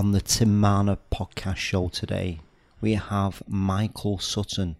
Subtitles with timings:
[0.00, 2.40] on the Tim Marner podcast show today,
[2.80, 4.76] we have Michael Sutton.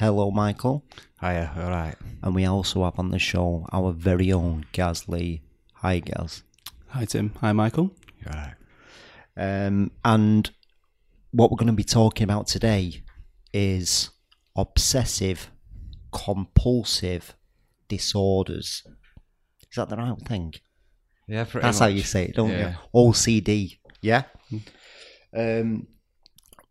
[0.00, 0.82] Hello, Michael.
[1.20, 1.94] Hiya, all right.
[2.22, 5.42] And we also have on the show our very own Gaz Lee.
[5.74, 6.44] Hi, Gaz.
[6.88, 7.34] Hi, Tim.
[7.42, 7.90] Hi, Michael.
[8.20, 8.54] You all right?
[9.66, 10.50] Um, and
[11.32, 13.02] what we're going to be talking about today
[13.52, 14.08] is
[14.56, 15.50] obsessive
[16.10, 17.36] compulsive
[17.88, 18.82] disorders.
[19.60, 20.54] Is that the right thing?
[21.28, 21.90] Yeah, pretty That's much.
[21.90, 22.70] how you say it, don't Yeah.
[22.70, 22.76] you?
[22.94, 23.76] OCD.
[24.00, 24.22] Yeah.
[25.36, 25.86] Um,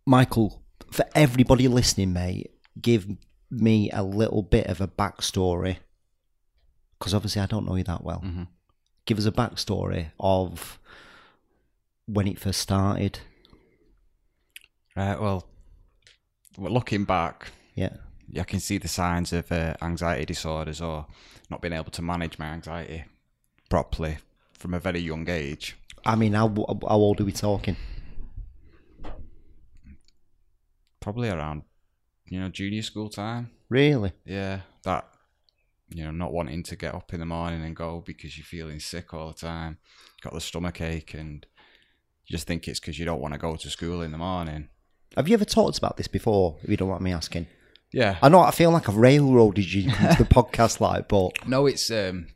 [0.06, 2.52] Michael, for everybody listening, mate,
[2.82, 3.08] give
[3.50, 5.78] me a little bit of a backstory
[6.98, 8.22] because obviously I don't know you that well.
[8.22, 8.48] Mhm.
[9.06, 10.80] Give us a backstory of
[12.06, 13.20] when it first started.
[14.96, 15.48] Right, well,
[16.58, 17.98] well, looking back, Yeah.
[18.40, 21.08] I can see the signs of uh, anxiety disorders or
[21.50, 23.04] not being able to manage my anxiety
[23.70, 24.18] properly
[24.54, 25.76] from a very young age.
[26.06, 27.78] I mean, how, how old are we talking?
[31.00, 31.64] Probably around,
[32.28, 33.52] you know, junior school time.
[33.70, 34.12] Really?
[34.26, 35.08] Yeah, that,
[35.90, 38.80] you know, not wanting to get up in the morning and go because you're feeling
[38.80, 39.78] sick all the time,
[40.22, 41.46] got the stomach ache, and
[42.26, 44.70] you just think it's because you don't want to go to school in the morning.
[45.16, 47.48] Have you ever talked about this before, if you don't mind me asking?
[47.92, 51.66] Yeah, I know I feel like I've railroaded you into the podcast, like, but No,
[51.68, 52.28] it's um,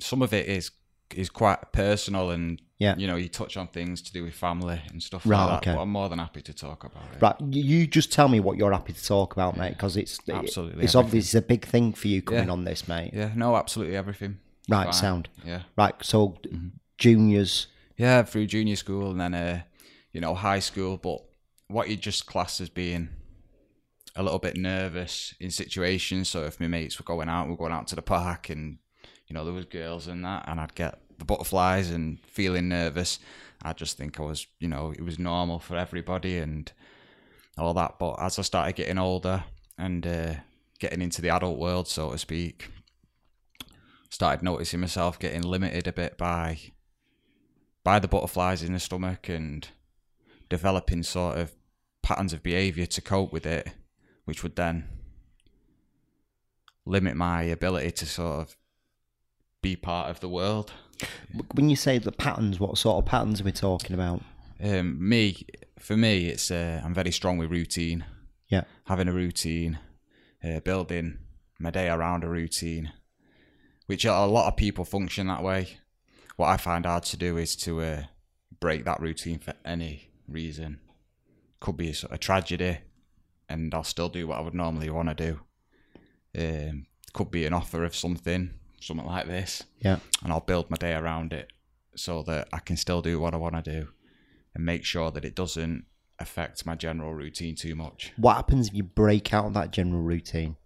[0.00, 0.70] some of it is
[1.16, 2.96] is quite personal, and Yeah.
[2.96, 5.68] you know, you touch on things to do with family and stuff Right, like that.
[5.70, 5.76] okay.
[5.76, 7.22] But I'm more than happy to talk about it.
[7.22, 10.84] right, you just tell me what you're happy to talk about, mate, because it's Absolutely
[10.84, 10.98] it's everything.
[11.08, 12.50] obvious it's a big thing for you coming Yeah.
[12.52, 13.12] on this, mate.
[13.14, 14.38] Yeah, no, absolutely everything.
[14.68, 14.92] Right, Fine.
[14.94, 15.28] sound.
[15.44, 16.68] Yeah, Right, so Mm-hmm.
[16.98, 19.62] juniors, yeah, through junior school and then uh,
[20.12, 20.96] you know, high school.
[20.96, 21.18] But
[21.68, 23.08] what you just class as being
[24.14, 26.28] a little bit nervous in situations.
[26.28, 28.78] So if my mates were going out, we're going out to the park, and
[29.32, 33.18] you know there was girls and that, and I'd get the butterflies and feeling nervous.
[33.62, 36.70] I just think I was, you know, it was normal for everybody and
[37.56, 37.98] all that.
[37.98, 39.44] But as I started getting older
[39.78, 40.34] and uh,
[40.78, 42.68] getting into the adult world, so to speak,
[44.10, 46.58] started noticing myself getting limited a bit by
[47.82, 49.68] by the butterflies in the stomach and
[50.50, 51.54] developing sort of
[52.02, 53.72] patterns of behavior to cope with it,
[54.26, 54.88] which would then
[56.84, 58.56] limit my ability to sort of
[59.62, 60.72] be part of the world.
[61.54, 64.22] when you say the patterns, what sort of patterns are we talking about?
[64.62, 65.46] Um, me,
[65.78, 68.04] for me, it's uh, I'm very strong with routine.
[68.48, 68.64] Yeah.
[68.84, 69.78] having a routine,
[70.44, 71.16] uh, building
[71.58, 72.92] my day around a routine,
[73.86, 75.78] which a lot of people function that way.
[76.36, 78.02] What I find hard to do is to uh,
[78.60, 80.80] break that routine for any reason.
[81.60, 82.78] Could be a, of tragedy,
[83.48, 85.40] and I'll still do what I would normally want to do.
[86.36, 88.50] Um, could be an offer of something,
[88.82, 89.98] something like this, Yeah.
[90.22, 91.52] and I'll build my day around it
[91.94, 93.88] so that I can still do what I want to do
[94.54, 95.84] and make sure that it doesn't
[96.18, 98.12] affect my general routine too much.
[98.16, 100.56] What happens if you break out of that general routine?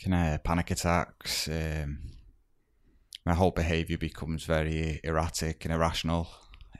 [0.00, 1.48] Can uh, panic attacks?
[1.48, 1.98] Um,
[3.24, 6.28] my whole behaviour becomes very erratic and irrational.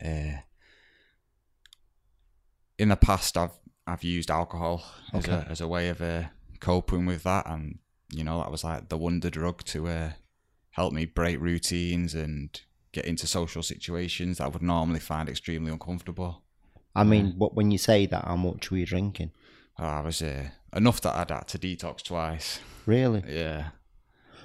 [0.04, 0.38] Uh,
[2.78, 3.52] in the past, I've
[3.86, 6.24] I've used alcohol as a as a way of uh,
[6.60, 7.78] coping with that, and
[8.12, 10.12] you know that was like the wonder drug to uh,
[10.72, 12.60] help me break routines and
[12.92, 16.42] get into social situations that I would normally find extremely uncomfortable.
[16.94, 19.30] I mean, what when you say that, how much were you drinking?
[19.78, 22.60] Oh, I was uh, enough that I'd had to detox twice.
[22.84, 23.22] Really?
[23.26, 23.68] Yeah.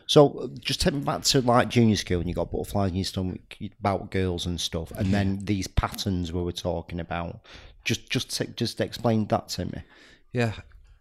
[0.06, 2.96] So uh, just take me back to like junior school, and you got butterflies in
[2.96, 7.42] your stomach about girls and stuff, and then these patterns we were talking about.
[7.84, 9.82] Just, just, just explain that to me.
[10.32, 10.54] Yeah,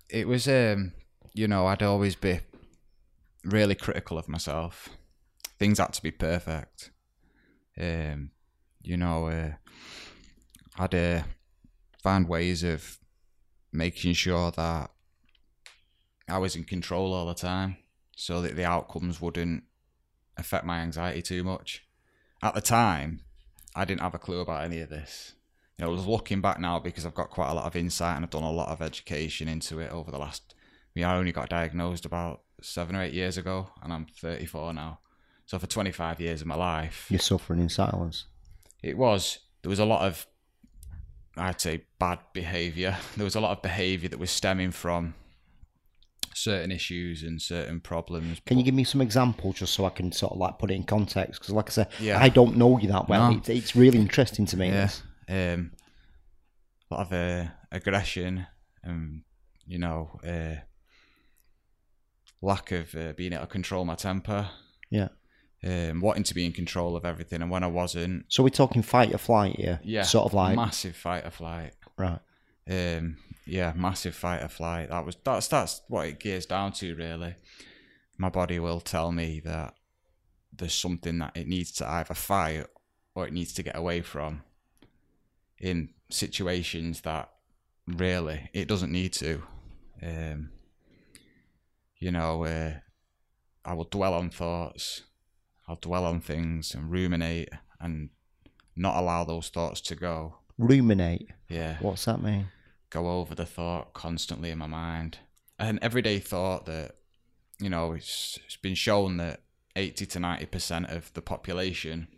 [0.09, 0.49] it was.
[0.49, 0.93] Um,
[1.35, 2.41] you know, I'd always be
[3.45, 4.89] really critical of myself.
[5.59, 6.91] Things had to be perfect.
[7.79, 8.31] Um,
[8.83, 9.53] you know, uh,
[10.79, 11.23] I'd uh,
[12.03, 12.99] find ways of
[13.73, 14.91] making sure that
[16.29, 17.77] I was in control all the time,
[18.17, 19.65] so that the outcomes wouldn't
[20.37, 21.85] affect my anxiety too much.
[22.43, 23.21] At the time,
[23.75, 25.35] I didn't have a clue about any of this.
[25.79, 28.17] You know, I was looking back now because I've got quite a lot of insight
[28.17, 30.55] and I've done a lot of education into it over the last.
[30.59, 34.73] I mean, I only got diagnosed about seven or eight years ago, and I'm 34
[34.73, 35.01] now.
[35.47, 38.25] So for 25 years of my life, You're suffering in silence.
[38.83, 40.27] it was there was a lot of
[41.37, 42.97] I'd say bad behaviour.
[43.17, 45.15] There was a lot of behaviour that was stemming from
[46.35, 48.41] certain issues and certain problems.
[48.47, 50.75] Can you give me some examples just so I can sort of like put it
[50.75, 51.41] in context?
[51.41, 52.23] Because, like I said, Yeah.
[52.23, 53.31] I don't know you that well.
[53.33, 53.39] No.
[53.39, 54.69] It's, it's really interesting to me.
[54.69, 54.91] Yeah.
[55.29, 55.73] Um,
[56.91, 58.47] a lot of uh, aggression
[58.83, 59.23] and
[59.67, 60.61] you know uh,
[62.43, 64.49] lack of uh, being able to control my temper.
[64.91, 65.09] Yeah.
[65.67, 68.83] Um, wanting to be in control of everything, and when I wasn't, So we're talking
[68.83, 69.81] fight or flight here.
[69.83, 71.73] yeah, Sort of like massive fight or flight.
[71.99, 72.21] right.
[72.69, 73.17] Um,
[73.47, 74.91] yeah, massive fight or flight.
[74.91, 77.35] That was that's that's what it gears down to really.
[78.19, 79.75] My body will tell me that
[80.53, 82.67] there's something that it needs to either fight
[83.15, 84.43] or it needs to get away from
[85.59, 87.31] in situations that
[87.87, 89.43] really it doesn't need to.
[90.03, 90.51] Um,
[91.99, 92.73] you know, uh,
[93.65, 95.03] I will dwell on thoughts.
[95.69, 97.49] I'll dwell on things and ruminate
[97.81, 98.11] and
[98.77, 100.37] not allow those thoughts to go.
[100.59, 101.31] Ruminate.
[101.49, 102.49] Yeah What's that mean?
[102.91, 105.19] go over the thought constantly in my mind.
[105.59, 106.93] An everyday thought that,
[107.59, 109.41] you know, it's, it's been shown that
[109.75, 112.09] 80 to 90% of the population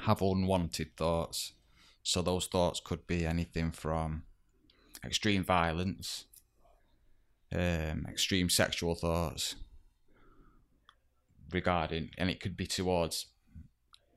[0.00, 1.52] have unwanted thoughts.
[2.02, 4.22] So those thoughts could be anything from
[5.04, 6.24] extreme violence,
[7.54, 9.56] um, extreme sexual thoughts
[11.54, 13.26] regarding, and it could be towards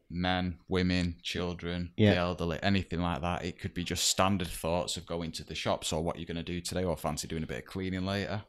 [0.09, 2.11] men, women, children, Yeah.
[2.11, 3.43] the elderly, anything like that.
[3.43, 6.35] It could be just standard thoughts of going to the shops or what you're going
[6.37, 8.43] to do today or fancy doing a bit of cleaning later.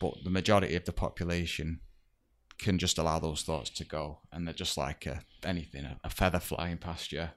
[0.00, 1.80] But the majority of the population
[2.58, 6.10] can just allow those thoughts to go and they're just like a, anything, a, a
[6.10, 7.28] feather flying past you.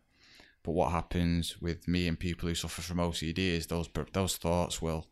[0.63, 4.81] But what happens with me and people who suffer from OCD is those those thoughts
[4.81, 5.07] will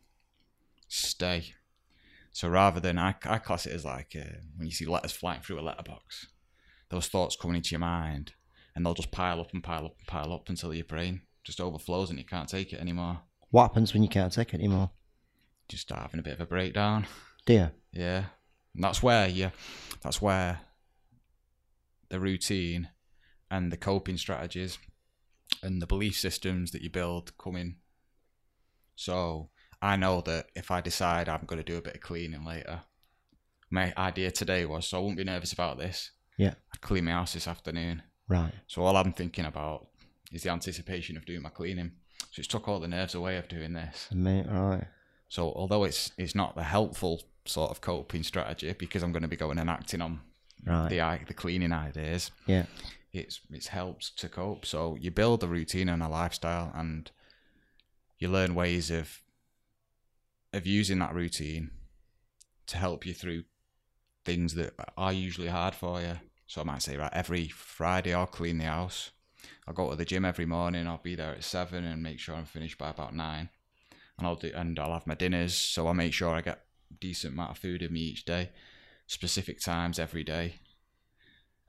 [0.88, 1.54] stay.
[2.38, 5.40] So rather than I, I class it as like uh, when you see letters flying
[5.40, 6.28] through a letterbox,
[6.88, 8.34] those thoughts coming into your mind,
[8.76, 11.60] and they'll just pile up and pile up and pile up until your brain just
[11.60, 13.22] overflows and you can't take it anymore.
[13.50, 14.90] What happens when you can't take it anymore?
[15.68, 17.08] Just start having a bit of a breakdown.
[17.44, 17.72] Dear.
[17.90, 18.26] Yeah,
[18.72, 19.50] and that's where you,
[20.00, 20.60] that's where
[22.08, 22.90] the routine
[23.50, 24.78] and the coping strategies
[25.60, 27.78] and the belief systems that you build come in.
[28.94, 32.44] So I know that if I decide I'm going to do a bit of cleaning
[32.44, 32.80] later,
[33.70, 36.10] my idea today was so I won't be nervous about this.
[36.36, 36.54] Yeah.
[36.72, 38.02] I'd clean my house this afternoon.
[38.28, 38.52] Right.
[38.66, 39.88] So all I'm thinking about
[40.32, 41.92] is the anticipation of doing my cleaning.
[42.30, 44.08] So it's took all the nerves away of doing this.
[44.12, 44.84] Mate, right.
[45.28, 49.28] So although it's it's not the helpful sort of coping strategy because I'm going to
[49.28, 50.20] be going and acting on
[50.66, 50.88] Right.
[50.88, 52.66] the the cleaning ideas, Yeah.
[53.12, 54.66] it's it's helps to cope.
[54.66, 57.10] So you build a routine and a lifestyle, and
[58.18, 59.20] you learn ways of
[60.52, 61.70] of using that routine
[62.66, 63.44] to help you through
[64.24, 66.18] things that are usually hard for you.
[66.46, 69.10] So I might say, right, every Friday I'll clean the house.
[69.66, 70.86] I'll go to the gym every morning.
[70.86, 73.50] I'll be there at seven and make sure I'm finished by about nine.
[74.16, 75.54] And I'll do and I'll have my dinners.
[75.54, 76.64] So I'll make sure I get
[77.00, 78.50] decent amount of food in me each day,
[79.06, 80.54] specific times every day,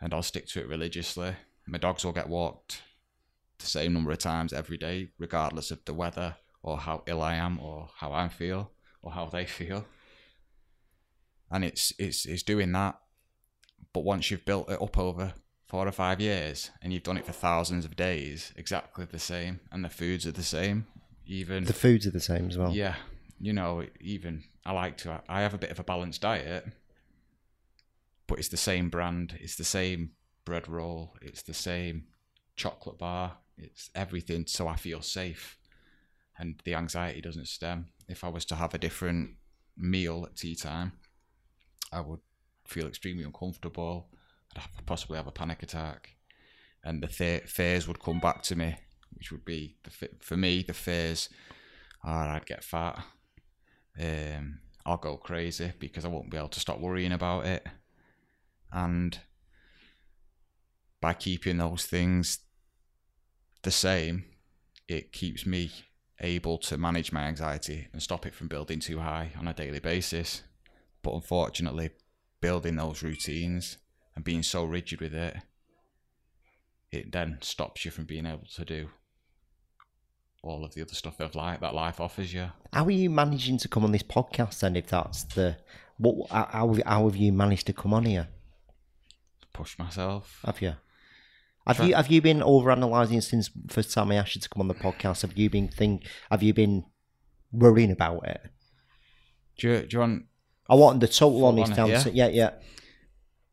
[0.01, 1.35] and I'll stick to it religiously.
[1.67, 2.81] My dogs will get walked
[3.59, 6.37] the same number of times every day, regardless of the weather
[6.69, 8.71] or how ill I am or how I feel
[9.01, 9.85] or how they feel.
[11.51, 12.99] And it's it's it's doing that.
[13.93, 15.33] But once you've built it up over
[15.65, 19.59] four or five years and you've done it for thousands of days, exactly the same,
[19.71, 20.85] and the foods are the same,
[21.25, 22.71] even The foods are the same as well.
[22.71, 22.95] yeah,
[23.39, 25.21] you know, even I like to.
[25.27, 26.65] I have a bit of a balanced diet,
[28.27, 29.37] but it's the same brand.
[29.39, 30.11] It's the same
[30.45, 31.15] bread roll.
[31.21, 32.05] It's the same
[32.55, 33.37] chocolate bar.
[33.57, 35.57] It's everything, so I feel safe,
[36.39, 37.87] and the anxiety doesn't stem.
[38.07, 39.31] If I was to have a different
[39.77, 40.93] meal at tea time,
[41.91, 42.21] I would
[42.65, 44.07] feel extremely uncomfortable.
[44.55, 46.15] I'd have, possibly have a panic attack,
[46.83, 48.77] and the th- fears would come back to me,
[49.13, 51.29] which would be the for me the fears
[52.03, 53.03] or I'd get fat.
[53.99, 57.67] Um, I'll go crazy because I won't be able to stop worrying about it.
[58.71, 59.19] And
[61.01, 62.39] by keeping those things
[63.63, 64.25] the same,
[64.87, 65.71] it keeps me
[66.21, 69.79] able to manage my anxiety and stop it from building too high on a daily
[69.79, 70.43] basis.
[71.01, 71.91] But unfortunately,
[72.41, 73.77] building those routines
[74.15, 75.37] and being so rigid with it,
[76.91, 78.89] it then stops you from being able to do
[80.41, 82.49] all of the other stuff of life that life offers you.
[82.71, 84.75] How are you managing to come on this podcast then?
[84.75, 85.57] If that's the
[85.97, 86.29] what?
[86.29, 88.27] How, how have you managed to come on here?
[89.53, 90.39] Push myself.
[90.45, 90.75] Have you?
[91.67, 94.49] Have Try- you have you been over analysing since first time I asked you to
[94.49, 95.21] come on the podcast?
[95.21, 96.05] Have you been think?
[96.31, 96.85] Have you been
[97.51, 98.41] worrying about it?
[99.57, 100.25] Do you, do you want
[100.69, 102.09] I want the total honest on answer.
[102.11, 102.51] Yeah, yeah.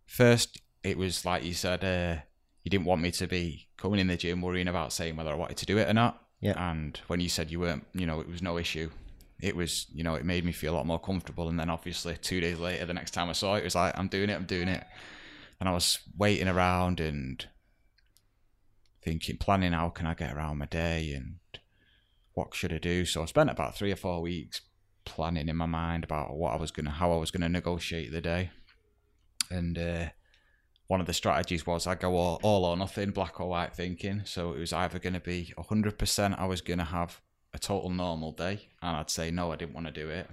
[0.07, 0.61] first?
[0.83, 1.85] It was like you said.
[1.85, 2.23] Uh,
[2.67, 5.37] you didn't want me to be coming in the gym worrying about saying whether I
[5.37, 6.21] wanted to do it or not.
[6.41, 6.71] Yeah.
[6.71, 8.91] And when you said you weren't, you know, it was no issue.
[9.41, 11.49] It was, you know, it made me feel a lot more comfortable.
[11.49, 13.97] And then obviously two days later, the next time I saw it, it was like,
[13.97, 14.83] I'm doing it, I'm doing it.
[15.61, 17.47] And I was waiting around and
[19.07, 21.37] thinking, planning how can I get around my day and
[22.35, 23.05] what should I do.
[23.05, 24.61] So I spent about three or four weeks
[25.05, 28.21] planning in my mind about what I was gonna, how I was gonna negotiate the
[28.21, 28.51] day.
[29.49, 30.07] And uh,
[30.89, 34.23] one of the strategies was I go all, all or nothing, black or white thinking.
[34.25, 37.21] So it was either going to be 100% I was going to have
[37.55, 40.29] a total normal day and I'd say, no, I didn't want to do it.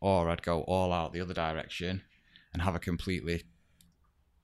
[0.00, 2.02] Or I'd go all out the other direction
[2.52, 3.44] and have a completely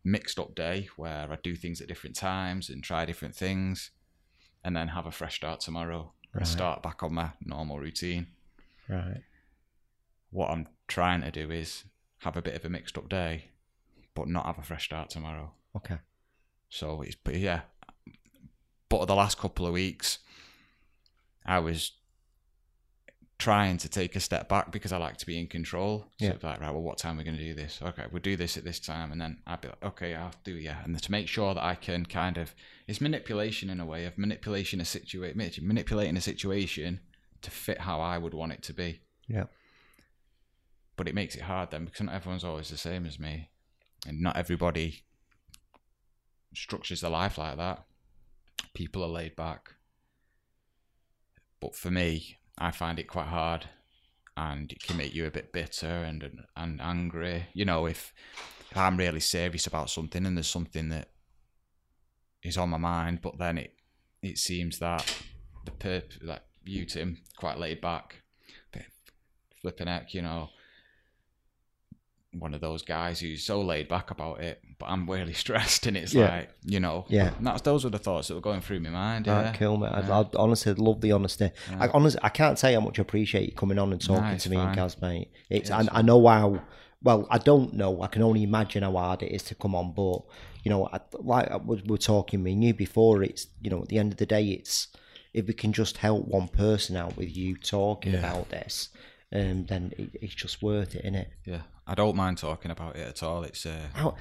[0.04, 3.90] mixed up day where I do things at different times and try different things
[4.64, 6.40] and then have a fresh start tomorrow Right.
[6.42, 8.28] and start back on my normal routine.
[8.88, 9.22] Right.
[10.30, 11.84] What I'm trying to do is
[12.18, 13.46] have a bit of a mixed up day,
[14.14, 15.52] but not have a fresh start tomorrow.
[15.76, 15.98] Okay.
[16.68, 17.62] So it's but yeah.
[18.88, 20.18] But the last couple of weeks,
[21.44, 21.92] I was
[23.40, 26.06] trying to take a step back because I like to be in control.
[26.18, 26.30] So Yeah.
[26.32, 27.80] it's like, right, well, what time are we going to do this?
[27.82, 30.54] Okay, we'll do this at this time, and then I'd be like, okay, I'll do
[30.54, 32.54] yeah, and to make sure that I can kind of
[32.86, 37.00] it's manipulation in a way of manipulation a situation, manipulating a situation
[37.42, 39.00] to fit how I would want it to be.
[39.26, 39.44] Yeah.
[40.96, 43.48] But it makes it hard then because not everyone's always the same as me,
[44.06, 45.02] and not everybody
[46.54, 47.84] structures their life like that.
[48.74, 49.74] People are laid back.
[51.60, 53.66] But for me, I find it quite hard
[54.36, 57.46] and it can make you a bit bitter and and angry.
[57.54, 58.12] You know, if,
[58.70, 61.08] if I'm really serious about something and there's something that
[62.42, 63.74] is on my mind, but then it
[64.22, 65.22] it seems that
[65.64, 68.22] the perp like you Tim quite laid back,
[69.60, 70.50] flipping heck, you know.
[72.32, 75.96] One of those guys who's so laid back about it, but I'm really stressed, and
[75.96, 76.28] it's Yeah.
[76.28, 77.34] like you know, Yeah.
[77.36, 79.26] and that's those were the thoughts that were going through my mind.
[79.26, 79.90] Yeah, cool, mate.
[79.92, 81.50] I'd, I'd honestly love the honesty.
[81.78, 84.44] I honestly, I can't say how much I appreciate you coming on and talking it's
[84.44, 84.76] to me and fine.
[84.76, 85.28] Gaz, mate.
[85.48, 86.62] It's, I, I know how.
[87.02, 88.02] Well, I don't know.
[88.02, 89.92] I can only imagine how hard it is to come on.
[89.92, 90.20] But
[90.62, 93.22] you know, I, like I was, we were talking me and you before.
[93.24, 94.86] It's you know, at the end of the day, it's
[95.32, 98.90] if we can just help one person out with you talking about this,
[99.32, 101.30] um, then it, it's just worth it, isn't it?
[101.44, 101.62] yeah.
[101.86, 103.42] I don't mind talking about it at all.
[103.42, 104.14] It's uh, How,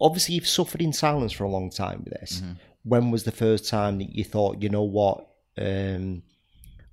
[0.00, 2.40] obviously, you've suffered in silence for a long time with this.
[2.40, 2.52] Mm-hmm.
[2.84, 5.26] When was the first time that you thought, you know what,
[5.58, 6.22] um,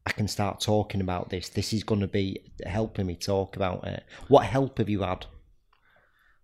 [0.06, 1.50] I can start talking about this?
[1.50, 4.04] This is going to be helping me talk about it.
[4.28, 5.26] What help have you had?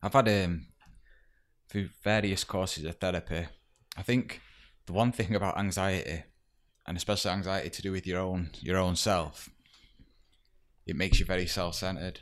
[0.01, 0.67] I've had um
[1.69, 3.47] through various courses of therapy.
[3.97, 4.41] I think
[4.85, 6.23] the one thing about anxiety,
[6.85, 9.49] and especially anxiety to do with your own your own self,
[10.85, 12.19] it makes you very self centered.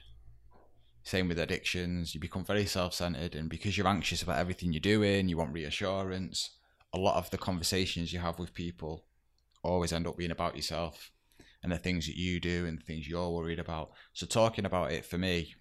[1.04, 4.80] Same with addictions, you become very self centered, and because you're anxious about everything you're
[4.80, 6.58] doing, you want reassurance.
[6.94, 9.06] A lot of the conversations you have with people
[9.64, 11.12] always end up being about yourself
[11.64, 13.92] and the things that you do and the things you're worried about.
[14.14, 15.56] So talking about it for me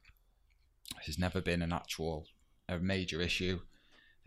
[1.07, 2.27] has never been an actual
[2.69, 3.61] a major issue.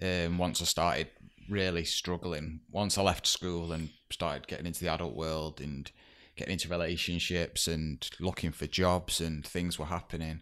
[0.01, 1.09] Um, once I started
[1.49, 5.89] really struggling, once I left school and started getting into the adult world and
[6.35, 10.41] getting into relationships and looking for jobs and things were happening,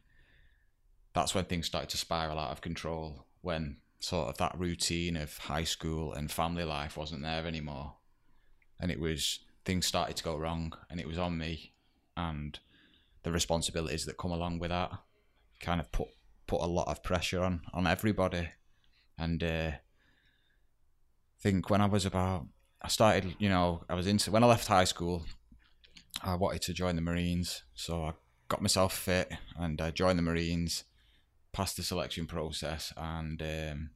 [1.14, 3.26] that's when things started to spiral out of control.
[3.42, 7.96] When sort of that routine of high school and family life wasn't there anymore,
[8.80, 11.74] and it was things started to go wrong, and it was on me,
[12.16, 12.60] and
[13.24, 14.92] the responsibilities that come along with that
[15.60, 16.08] kind of put
[16.48, 18.50] put a lot of pressure on on everybody
[19.18, 19.72] and uh
[21.40, 22.46] think when i was about
[22.82, 25.24] i started you know i was into when i left high school
[26.24, 28.14] i wanted to join the marines so i
[28.48, 30.84] got myself fit and i joined the marines
[31.52, 33.90] passed the selection process and um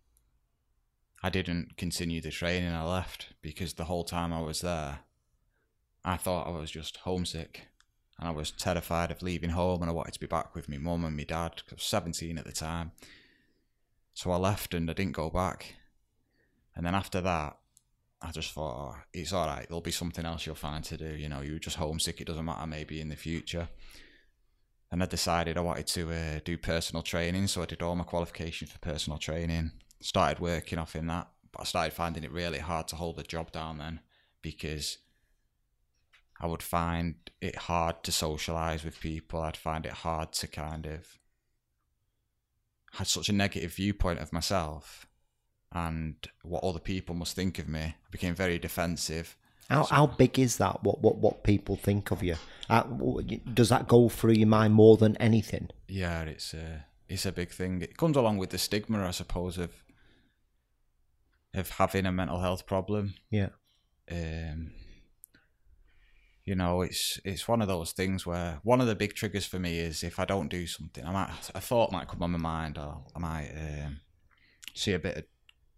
[1.24, 5.00] i didn't continue the training i left because the whole time i was there
[6.04, 7.68] i thought i was just homesick
[8.18, 10.78] and I was terrified of leaving home and I wanted to be back with my
[10.78, 12.94] mum and my dad 'cause I was 17 at the time.
[14.14, 15.76] So I left and I didn't go back.
[16.76, 17.60] And then after that,
[18.22, 19.66] I just thought, oh, it's all right.
[19.68, 21.16] There'll be something else you'll find to do.
[21.16, 22.22] You know, you're just homesick.
[22.22, 23.68] It doesn't matter maybe in the future.
[24.92, 27.48] And I decided I wanted to uh, do personal training.
[27.48, 31.28] So I did all my qualifications for personal training, started working off in that.
[31.52, 34.00] But I started finding it really hard to hold the job down then
[34.42, 35.00] because
[36.40, 39.42] I would find it hard to socialize with people.
[39.42, 41.20] I'd find it hard to kind of
[42.94, 45.06] had such a negative viewpoint of myself
[45.76, 47.82] and what other people must think of me.
[47.82, 49.36] I became very defensive.
[49.70, 50.84] How, how big is that?
[50.84, 52.36] What what what people think of you?
[52.70, 52.84] Uh,
[53.54, 55.70] does that go through your mind more than anything?
[55.88, 57.82] Yeah, it's a it's a big thing.
[57.82, 59.72] It comes along with the stigma, I suppose, of
[61.54, 63.16] of having a mental health problem.
[63.30, 63.50] Yeah.
[64.12, 64.72] um,
[66.46, 69.58] you know, it's it's one of those things where one of the big triggers for
[69.58, 72.38] me is if I don't do something, I might a thought might come on my
[72.38, 74.00] mind, or I might um,
[74.76, 75.24] see a bit of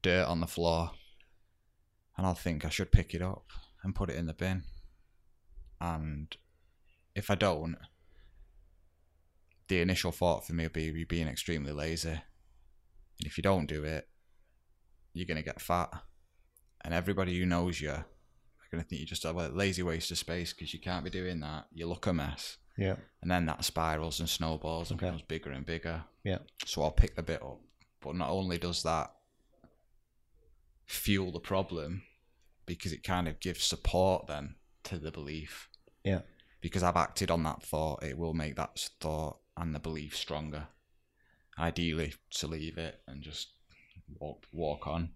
[0.01, 0.91] dirt on the floor,
[2.17, 3.51] and I'll think I should pick it up
[3.83, 4.63] and put it in the bin.
[5.79, 6.35] And
[7.15, 7.75] if I don't,
[9.67, 12.09] the initial thought for me will be you being extremely lazy.
[12.09, 12.21] And
[13.25, 14.07] if you don't do it,
[15.13, 15.89] you're gonna get fat,
[16.83, 18.05] and everybody who knows you are
[18.71, 21.67] gonna think you just a lazy waste of space because you can't be doing that.
[21.73, 22.97] You look a mess, Yeah.
[23.21, 25.07] and then that spirals and snowballs and Okay.
[25.07, 26.05] becomes bigger and bigger.
[26.23, 26.39] Yeah.
[26.65, 27.59] So I'll pick the bit up,
[28.01, 29.11] but not only does that
[30.87, 32.03] fuel the problem,
[32.65, 35.69] because it kind of gives support then to the belief.
[36.03, 36.21] Yeah.
[36.61, 40.67] Because I've acted on that thought, it will make that thought and the belief stronger.
[41.59, 43.49] Ideally, to leave it and just
[44.19, 45.09] walk walk on.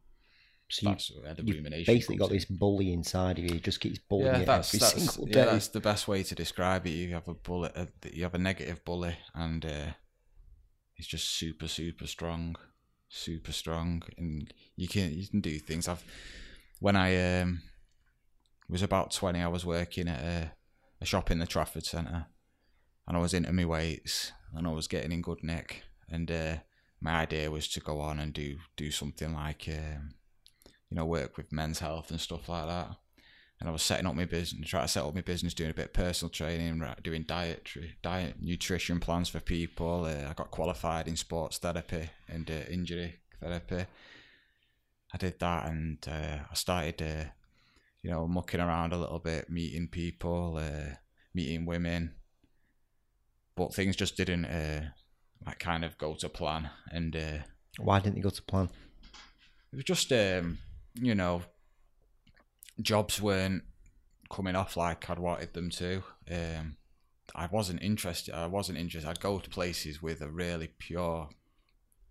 [0.70, 1.94] So you, That's you've rumination.
[1.94, 2.36] basically got in.
[2.38, 3.60] this bully inside of you.
[3.60, 6.34] Just keeps bullying Yeah, you that's every that's single yeah, that's the best way to
[6.34, 6.92] describe it.
[6.92, 9.88] You have a bullet, uh, you have a negative bully, and uh,
[10.94, 12.56] he's just super, super strong,
[13.12, 15.88] super strong, and you can you can do things.
[15.88, 16.03] I've
[16.80, 17.62] when I um
[18.70, 20.51] was about twenty, I was working at a,
[21.01, 22.25] a shop in the Trafford Centre,
[23.08, 26.56] and I was into my weights, and I was getting in good nick, and uh,
[27.01, 30.15] my idea was to go on and do do something like um,
[30.89, 32.96] you know work with men's health and stuff like that
[33.62, 35.74] and I was setting up my business, trying to set up my business, doing a
[35.75, 40.06] bit of personal training, doing dietary, diet, nutrition plans for people.
[40.06, 43.86] Uh, I got qualified in sports therapy and uh, injury therapy.
[45.13, 47.30] I did that, and uh, I started, uh,
[48.01, 50.96] you know, mucking around a little bit, meeting people, uh,
[51.36, 52.15] meeting women,
[53.56, 54.86] but things just didn't, uh,
[55.46, 57.38] like, kind of go to plan, and uh,
[57.77, 58.70] Why didn't you go to plan?
[59.72, 60.58] it was just um,
[60.96, 61.44] you know
[62.82, 63.64] jobs weren't
[64.30, 66.04] coming off like I'd wanted them to.
[66.30, 66.78] Um,
[67.36, 68.34] I wasn't interested.
[68.34, 69.10] I wasn't interested.
[69.10, 71.30] I'd go to places with a really pure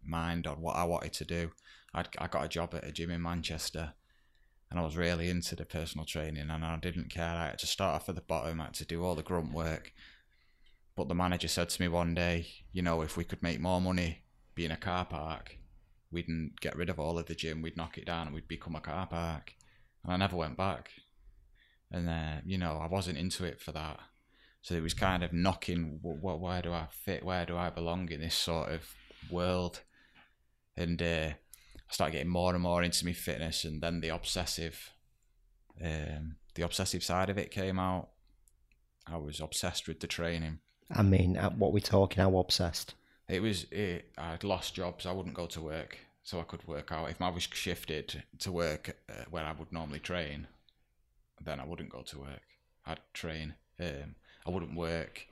[0.04, 1.50] mind on what I wanted to do.
[1.94, 3.94] I'd, I got a job at a gym in Manchester,
[4.70, 7.34] and I was really into the personal training, and I didn't care.
[7.34, 8.60] I had to start off at the bottom.
[8.60, 9.92] I had to do all the grunt work.
[10.96, 13.80] But the manager said to me one day, you know, if we could make more
[13.80, 14.22] money
[14.54, 15.56] being a car park,
[16.10, 16.28] we'd
[16.60, 18.80] get rid of all of the gym, we'd knock it down, and we'd become a
[18.80, 19.54] car park.
[20.04, 20.90] And I never went back.
[21.90, 24.00] And uh, you know, I wasn't into it for that.
[24.62, 27.24] So it was kind of knocking, what, where do I fit?
[27.24, 28.82] Where do I belong in this sort of
[29.30, 29.80] world?
[30.76, 31.30] And uh,
[31.90, 34.92] I started getting more and more into my fitness, and then the obsessive,
[35.82, 38.10] um, the obsessive side of it came out.
[39.06, 40.58] I was obsessed with the training.
[40.90, 42.94] I mean, at what we're talking, how obsessed?
[43.28, 45.06] It was it, I'd lost jobs.
[45.06, 47.10] I wouldn't go to work, so I could work out.
[47.10, 50.46] If I was shifted to work uh, where I would normally train,
[51.40, 52.42] then I wouldn't go to work.
[52.86, 53.54] I'd train.
[53.78, 55.26] Um, I wouldn't work.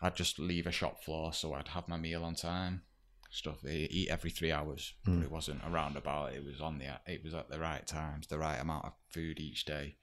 [0.00, 2.82] I'd just leave a shop floor, so I'd have my meal on time.
[3.30, 3.60] Stuff.
[3.64, 6.34] I eat every three hours, but it wasn't a roundabout.
[6.34, 6.86] It was on the.
[7.10, 9.96] It was at the right times, the right amount of food each day.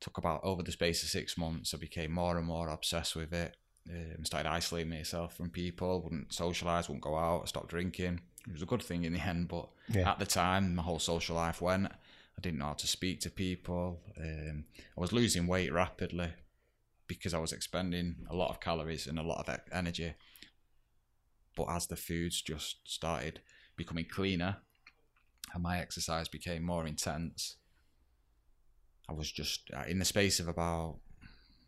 [0.00, 1.74] Took about over the space of six months.
[1.74, 3.56] I became more and more obsessed with it
[3.88, 8.20] um, started isolating myself from people, wouldn't socialise, wouldn't go out, stopped drinking.
[8.46, 10.10] It was a good thing in the end, but Yeah.
[10.10, 11.86] at the time, my whole social life went.
[11.86, 14.02] I didn't know how to speak to people.
[14.16, 14.64] Um,
[14.96, 16.32] I was losing weight rapidly
[17.06, 20.14] because I was expending a lot of calories and a lot of energy.
[21.54, 23.40] But as the foods just started
[23.76, 24.58] becoming cleaner
[25.52, 27.56] and my exercise became more intense,
[29.08, 31.00] I was just uh, in the space of about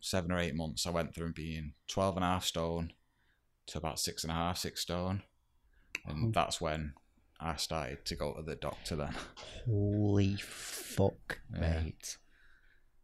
[0.01, 2.93] seven or eight months, I went from being 12 and a half stone
[3.67, 5.23] to about six and a half, six stone.
[6.07, 6.31] And Oh.
[6.33, 6.95] that's when
[7.41, 9.15] I started to go to the doctor then.
[9.67, 11.61] Holy fuck, Yeah.
[11.83, 12.17] mate.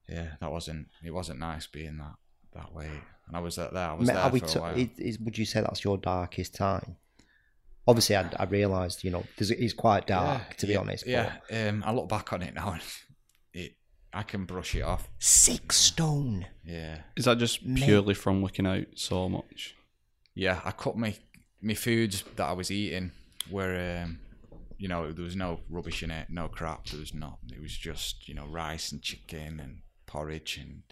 [0.09, 2.15] Yeah, that wasn't, it wasn't nice being that,
[2.55, 2.91] that way.
[3.27, 4.77] And I was there, I was Mate, there are we for t- a while.
[4.77, 6.97] is, is- would you say that's your darkest time?
[7.87, 11.05] Obviously, I, I realised, you know, there's, it's quite dark, Yeah, to be yeah, honest.
[11.05, 11.11] but
[11.51, 12.83] Yeah, um, I look back on it now and
[13.53, 13.73] it,
[14.13, 15.09] I can brush it off.
[15.19, 16.47] Six stone.
[16.65, 17.03] Yeah.
[17.17, 17.85] Is that just Mate.
[17.85, 19.77] purely from looking out so much?
[20.35, 21.15] yeah, I cut my
[21.63, 23.13] my foods that I was eating
[23.51, 24.19] were, um,
[24.79, 26.87] you know, there was no rubbish in it, no crap.
[26.87, 27.39] There was not.
[27.53, 30.83] It was just you know rice and chicken and porridge and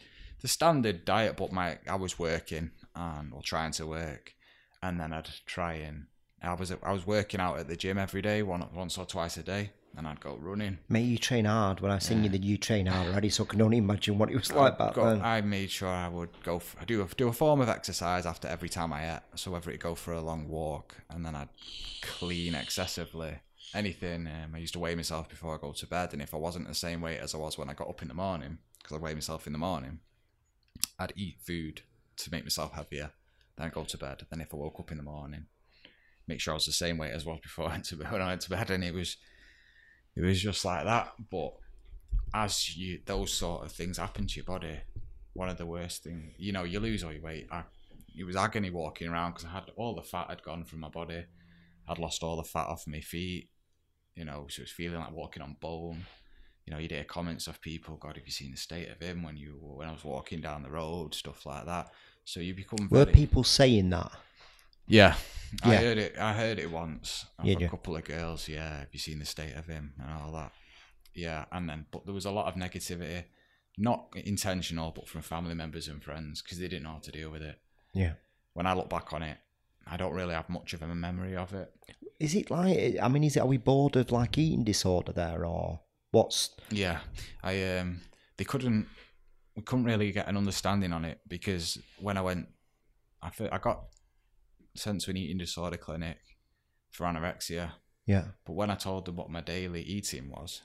[0.40, 1.36] the standard diet.
[1.36, 4.34] But my I was working and or trying to work,
[4.82, 6.06] and then I'd try and
[6.42, 9.36] I was I was working out at the gym every day, one once or twice
[9.36, 10.78] a day, and I'd go running.
[10.88, 11.80] Mate, you train hard.
[11.80, 14.30] When I seen you, that you train hard already, so I can only imagine what
[14.30, 15.22] it was like back go- then.
[15.22, 18.46] I made sure I would go for, do a, do a form of exercise after
[18.48, 19.20] every time I ate.
[19.34, 21.48] So whether it go for a long walk and then I'd
[22.02, 23.38] clean excessively,
[23.74, 24.26] anything.
[24.28, 26.68] Um, I used to weigh myself before I go to bed, and if I wasn't
[26.68, 29.00] the same weight as I was when I got up in the morning, because I
[29.00, 30.00] weigh myself in the morning,
[30.98, 31.82] I'd eat food
[32.18, 33.10] to make myself heavier.
[33.56, 34.26] Then I'd go to bed.
[34.30, 35.46] Then if I woke up in the morning,
[36.28, 38.08] make sure I was the same weight as I was before I went to bed.
[38.12, 39.16] When I went to bed, and it was,
[40.18, 41.12] it was just like that.
[41.30, 41.52] But
[42.34, 44.80] as you those sort of things happen to your body,
[45.34, 47.46] one of the worst things, you know, you lose all your weight.
[47.52, 47.62] I,
[48.16, 50.88] it was agony walking around because I had all the fat had gone from my
[50.88, 51.24] body.
[51.88, 53.48] I'd lost all the fat off my feet.
[54.16, 56.04] You know, so it was feeling like walking on bone.
[56.66, 59.22] You know, you'd hear comments of people, God, have you seen the state of him
[59.22, 61.92] when you when I was walking down the road, stuff like that.
[62.24, 64.10] So you become Were very, people saying that?
[64.88, 65.14] Yeah,
[65.62, 66.18] I heard it.
[66.18, 67.68] I heard it once Yeah, a yeah.
[67.68, 68.48] couple of girls.
[68.48, 70.52] Yeah, have you seen the state of him and all that?
[71.14, 73.24] Yeah, and then but there was a lot of negativity,
[73.76, 77.30] not intentional, but from family members and friends because they didn't know how to deal
[77.30, 77.58] with it.
[77.94, 78.12] Yeah.
[78.54, 79.38] When I look back on it,
[79.86, 81.72] I don't really have much of a memory of it.
[82.20, 82.96] Is it like?
[83.00, 83.40] I mean, is it?
[83.40, 86.50] Are we bored of like eating disorder there, or what's?
[86.70, 86.98] Yeah,
[87.42, 88.00] I um,
[88.36, 88.86] they couldn't,
[89.56, 92.48] we couldn't really get an understanding on it because when I went,
[93.22, 93.84] I I got
[94.78, 96.18] sent to an eating disorder clinic
[96.90, 97.72] for anorexia.
[98.06, 98.24] Yeah.
[98.46, 100.62] But when I told them what my daily eating was,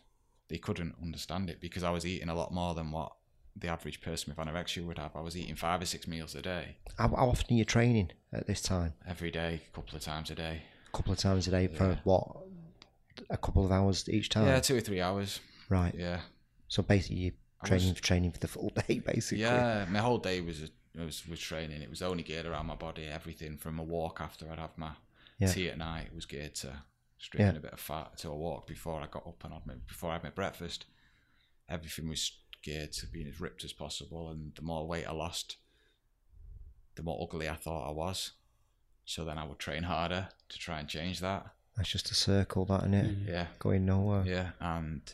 [0.50, 3.12] they couldn't understand it because I was eating a lot more than what
[3.56, 5.16] the average person with anorexia would have.
[5.16, 8.12] I was eating five or six meals a day, How, how often are you training
[8.32, 8.94] at this time?
[9.08, 10.62] every day, a couple of times a day.
[10.92, 11.98] A couple of times a day for Yeah.
[12.04, 12.38] what?
[13.30, 14.48] A couple of hours each time.
[14.48, 15.40] Yeah, two or three hours.
[15.70, 15.94] Right.
[15.98, 16.22] Yeah,
[16.68, 19.42] So basically, you're I training was- for training for the full day, basically.
[19.44, 19.86] yeah.
[19.90, 20.70] My whole day was
[21.02, 21.82] was was training.
[21.82, 23.06] It was only geared around my body.
[23.06, 24.92] Everything from a walk after I'd have my
[25.40, 25.52] Yeah.
[25.52, 26.84] tea at night was geared to
[27.18, 27.58] stripping Yeah.
[27.58, 30.10] a bit of fat to a walk before I got up and had my, before
[30.12, 30.86] I had my breakfast.
[31.70, 35.58] Everything was geared to being as ripped as possible, and the more weight I lost,
[36.96, 38.34] the more ugly I thought I was.
[39.06, 41.46] So then I would train harder to try and change that.
[41.76, 43.06] That's just a circle, that isn't it?
[43.20, 43.28] Mm-hmm.
[43.30, 44.24] Yeah, Going nowhere.
[44.26, 45.12] yeah, and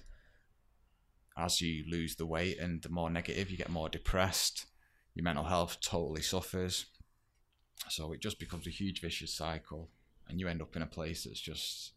[1.37, 4.65] as you lose the weight and the more negative, you get more depressed.
[5.19, 6.85] Your mental health totally suffers.
[7.89, 9.89] So it just becomes a huge vicious cycle,
[10.29, 11.91] and you end up in a place that's just,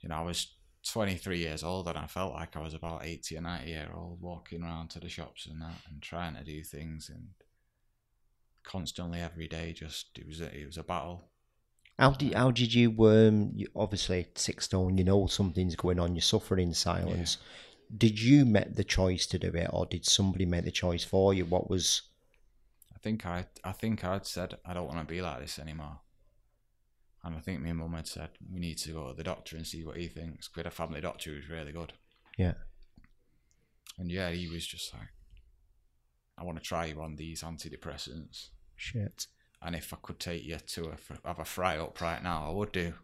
[0.00, 0.54] you know, I was
[0.86, 4.20] 23 years old and I felt like I was about 80 or 90 year old
[4.20, 7.28] walking around to the shops and that and trying to do things and
[8.64, 11.24] constantly every day just it was a, it was a battle
[11.98, 13.52] How did how did you um?
[13.54, 14.96] You, obviously, six stone.
[14.98, 16.14] You know something's going on.
[16.14, 17.38] You're suffering in silence.
[17.94, 21.34] Did you make the choice to do it, or did somebody make the choice for
[21.34, 21.44] you?
[21.44, 22.09] What was?
[23.00, 26.00] I think I I think I'd said I don't want to be like this anymore.
[27.22, 29.66] And I think my mum had said we need to go to the doctor and
[29.66, 30.50] see what he thinks.
[30.54, 31.92] We had a family doctor who was really good,
[32.36, 32.54] Yeah.
[33.98, 35.08] and yeah, he was just like,
[36.38, 39.26] "I want to try you on these antidepressants, Shit.
[39.62, 42.52] and if I could take you to a, have a fry up right now, I
[42.52, 42.94] would do."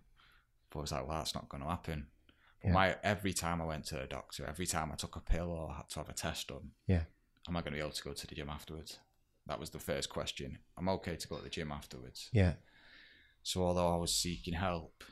[0.70, 2.08] But I was like, "Well, that's not going to happen."
[2.62, 2.72] But Yeah.
[2.74, 5.74] my every time I went to a doctor, every time I took a pill or
[5.74, 7.04] had to have a test done, Yeah.
[7.48, 8.98] am I going to be able to go to the gym afterwards?
[9.46, 10.58] That was the first question.
[10.76, 12.28] I'm okay to go to the gym afterwards.
[12.32, 12.54] Yeah.
[13.42, 15.04] So although I was seeking help,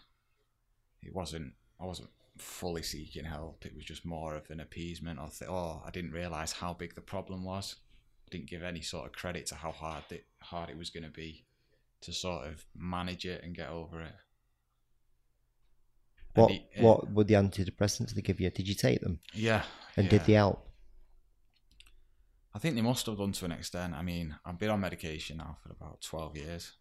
[1.02, 1.52] it wasn't.
[1.80, 3.64] I wasn't fully seeking help.
[3.64, 5.20] It was just more of an appeasement.
[5.20, 7.76] Or th- oh, I didn't realize how big the problem was.
[8.30, 11.10] Didn't give any sort of credit to how hard it hard it was going to
[11.10, 11.44] be
[12.00, 14.14] to sort of manage it and get over it.
[16.34, 18.50] What he- uh, what were the antidepressants they give you?
[18.50, 19.20] Did you take them?
[19.32, 19.62] Yeah.
[19.96, 20.10] And yeah.
[20.10, 20.68] did they help?
[22.54, 23.94] I think they must have done to an extent.
[23.94, 26.72] I mean, I've been on medication now for about twelve years.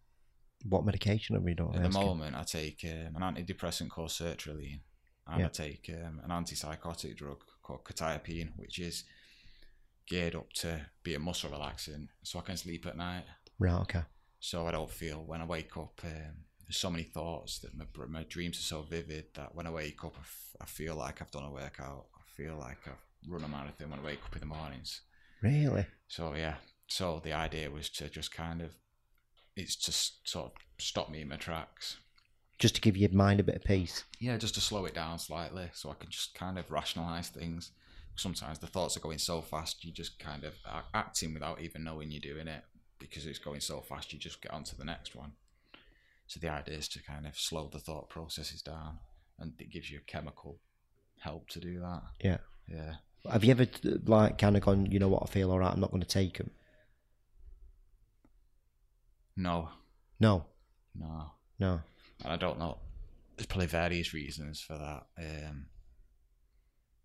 [0.68, 1.74] What medication have you done?
[1.74, 4.80] At the moment, I take um, an antidepressant called sertraline,
[5.26, 5.46] and Yeah.
[5.46, 9.04] I take um, an antipsychotic drug called quetiapine, which is
[10.06, 13.24] geared up to be a muscle relaxant, so I can sleep at night.
[13.58, 13.80] Right.
[13.82, 14.02] Okay.
[14.40, 16.00] So I don't feel when I wake up.
[16.04, 19.70] Um, there's so many thoughts that my my dreams are so vivid that when I
[19.70, 22.06] wake up, I, f- I feel like I've done a workout.
[22.16, 25.02] I feel like I've run a marathon when I wake up in the mornings.
[25.44, 25.86] Really?
[26.08, 26.54] So yeah,
[26.86, 28.70] so the idea was to just kind of,
[29.56, 31.98] it's just sort of stop me in my tracks.
[32.58, 34.04] Just to give your mind a bit of peace.
[34.20, 37.72] Yeah, just to slow it down slightly so I can just kind of rationalize things.
[38.16, 41.84] Sometimes the thoughts are going so fast, you just kind of are acting without even
[41.84, 42.62] knowing you're doing it
[42.98, 45.32] because it's going so fast, you just get on to the next one.
[46.26, 48.98] So the idea is to kind of slow the thought processes down
[49.38, 50.58] and it gives you a chemical
[51.18, 52.02] help to do that.
[52.20, 52.38] Yeah.
[52.66, 52.94] Yeah.
[53.30, 53.66] Have you ever
[54.06, 54.86] like kind of gone?
[54.86, 55.22] You know what?
[55.24, 55.72] I feel all right.
[55.72, 56.50] I'm not going to take them.
[59.36, 59.68] No,
[60.20, 60.46] No.
[60.94, 61.30] no.
[61.58, 61.80] No.
[62.22, 62.78] and I don't know.
[63.36, 65.06] There's probably various reasons for that.
[65.18, 65.66] Um,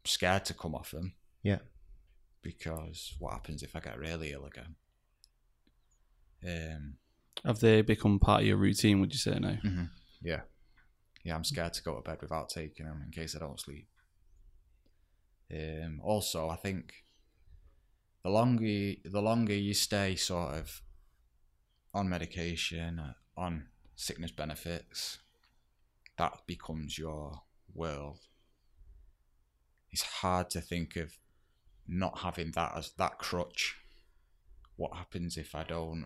[0.05, 1.59] scared to come off them Yeah.
[2.41, 4.75] because what happens if I get really ill again?
[6.45, 6.93] Um,
[7.45, 8.99] Have they become part of your routine?
[9.01, 9.57] Would you say now?
[10.21, 10.41] yeah,
[11.23, 11.35] yeah.
[11.35, 13.87] I'm scared to go to bed without taking them in case I don't sleep.
[15.51, 16.93] Um, also, I think
[18.23, 20.81] the longer you, the longer you stay sort of
[21.93, 25.19] on medication, uh, on sickness benefits,
[26.17, 27.41] that becomes your
[27.73, 28.19] world.
[29.91, 31.13] It's hard to think of
[31.87, 33.77] not having that as that crutch.
[34.75, 36.05] What happens if I don't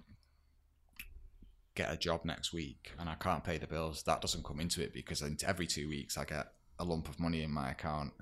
[1.75, 4.81] get a job next week and I can't pay the bills, that doesn't come into
[4.81, 6.47] it because every two weeks I get
[6.79, 8.13] a lump of money in my account.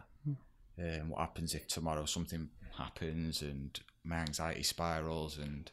[0.81, 5.69] Um, what happens if tomorrow something happens and my anxiety spirals and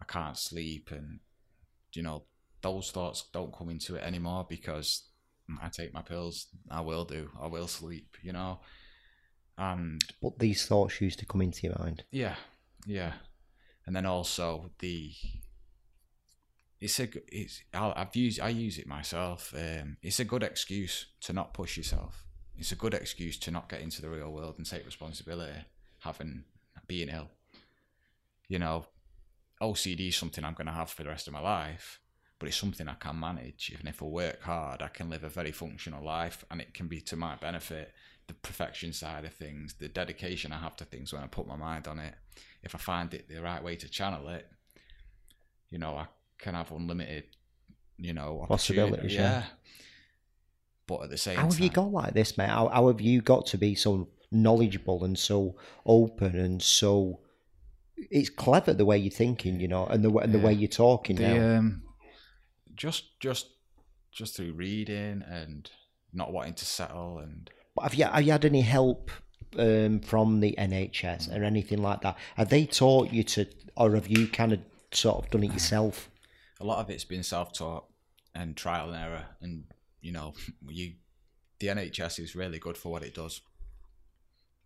[0.00, 1.20] I can't sleep and
[1.94, 2.24] you know
[2.60, 5.04] those thoughts don't come into it anymore because
[5.62, 6.46] I take my pills.
[6.70, 7.30] I will do.
[7.40, 8.16] I will sleep.
[8.22, 8.60] You know,
[9.58, 12.04] and But these thoughts used to come into your mind.
[12.10, 12.36] yeah,
[12.86, 13.14] yeah,
[13.86, 15.12] and then also the
[16.80, 19.54] it's a it's I'll, I've used I use it myself.
[19.56, 22.24] Um, it's a good excuse to not push yourself.
[22.56, 25.58] It's a good excuse to not get into the real world and take responsibility,
[26.00, 26.44] having
[26.86, 27.28] being ill.
[28.48, 28.86] You know,
[29.60, 32.00] OCD is something I'm going to have for the rest of my life,
[32.38, 33.70] but it's something I can manage.
[33.72, 36.88] Even if I work hard, I can live a very functional life, and it can
[36.88, 37.92] be to my benefit.
[38.28, 41.56] The perfection side of things, the dedication I have to things when I put my
[41.56, 42.14] mind on it.
[42.62, 44.46] If I find it the right way to channel it,
[45.70, 46.06] you know, I
[46.38, 47.24] can have unlimited,
[47.96, 49.14] you know, Possibilities, opportunity.
[49.14, 49.42] yeah.
[50.98, 52.48] But at the same How have you time- got like this, mate?
[52.48, 57.20] How, how have you got to be so knowledgeable and so open and so?
[58.10, 60.68] It's clever the way you're thinking, you know, and the way- and the way you're
[60.68, 61.58] talking the now.
[61.58, 61.82] um
[62.74, 63.46] just just
[64.10, 65.70] just through reading and
[66.12, 69.10] not wanting to settle and But have you have you had any help
[69.58, 72.16] um, from the NHS or anything like that?
[72.36, 74.60] Have they taught you to, or have you kind of
[74.92, 76.08] sort of done it yourself?
[76.60, 77.84] a lot of it's been self-taught
[78.36, 79.64] and trial and error and
[80.02, 80.34] you know
[80.68, 80.94] you
[81.58, 83.40] the nhs is really good for what it does.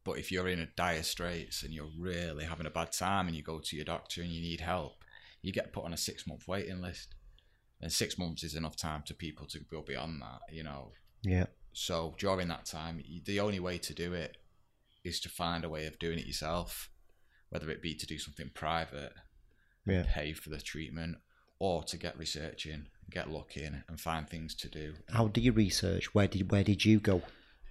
[0.04, 3.36] But if you're in a dire straits and you're really having a bad time and
[3.36, 5.02] you go to your doctor and you need help
[5.42, 7.14] you get put on a six month waiting list.
[7.80, 10.92] And six months is enough time to people to go beyond that you know?
[11.22, 11.46] Yeah,
[11.78, 14.38] so during that time, the only way to do it
[15.04, 16.88] is to find a way of doing it yourself,
[17.50, 19.12] whether it be to do something private,
[19.84, 20.04] yeah.
[20.08, 21.18] pay for the treatment,
[21.58, 24.94] or to get researching, get looking, and find things to do.
[25.10, 26.14] How do you research?
[26.14, 27.22] Where did where did you go?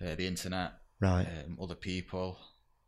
[0.01, 1.27] Uh, the internet, Right.
[1.45, 2.37] um, other people.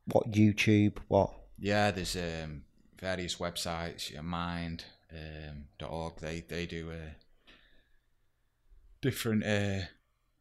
[0.06, 0.98] What YouTube?
[1.08, 1.34] What?
[1.60, 2.64] Yeah, there's um,
[3.00, 6.18] various websites, yeah, Mind um, .org.
[6.20, 7.12] They they do uh,
[9.02, 9.86] different uh,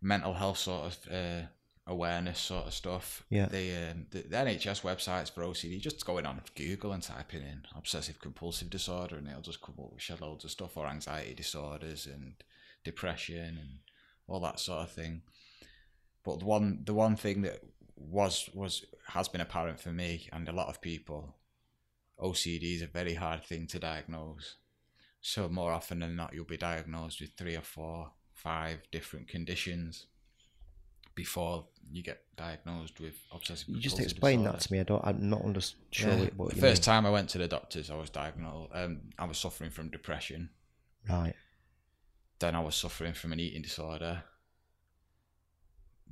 [0.00, 1.46] mental health sort of uh,
[1.86, 3.24] awareness sort of stuff.
[3.30, 3.46] Yeah.
[3.46, 5.80] They um, the, the NHS websites for OCD.
[5.80, 9.92] Just going on Google and typing in obsessive compulsive disorder, and it'll just come up
[9.92, 12.34] with shed loads of stuff, or anxiety disorders and
[12.84, 13.78] depression and
[14.26, 15.22] all that sort of thing.
[16.24, 17.60] But the one the one thing that
[17.96, 21.36] was was has been apparent for me and a lot of people,
[22.20, 24.56] OCD is a very hard thing to diagnose.
[25.20, 30.06] So more often than not, you'll be diagnosed with three or four, five different conditions
[31.16, 33.68] before you get diagnosed with obsessive.
[33.68, 34.58] You just explain disorder.
[34.58, 34.80] that to me.
[34.80, 35.04] I don't.
[35.04, 36.28] I'm not under, sure Yeah.
[36.36, 36.84] what the first mean.
[36.94, 38.70] time I went to the doctors, I was diagnosed.
[38.74, 40.50] Um, I was suffering from depression.
[41.08, 41.34] Right.
[42.38, 44.22] Then I was suffering from an eating disorder.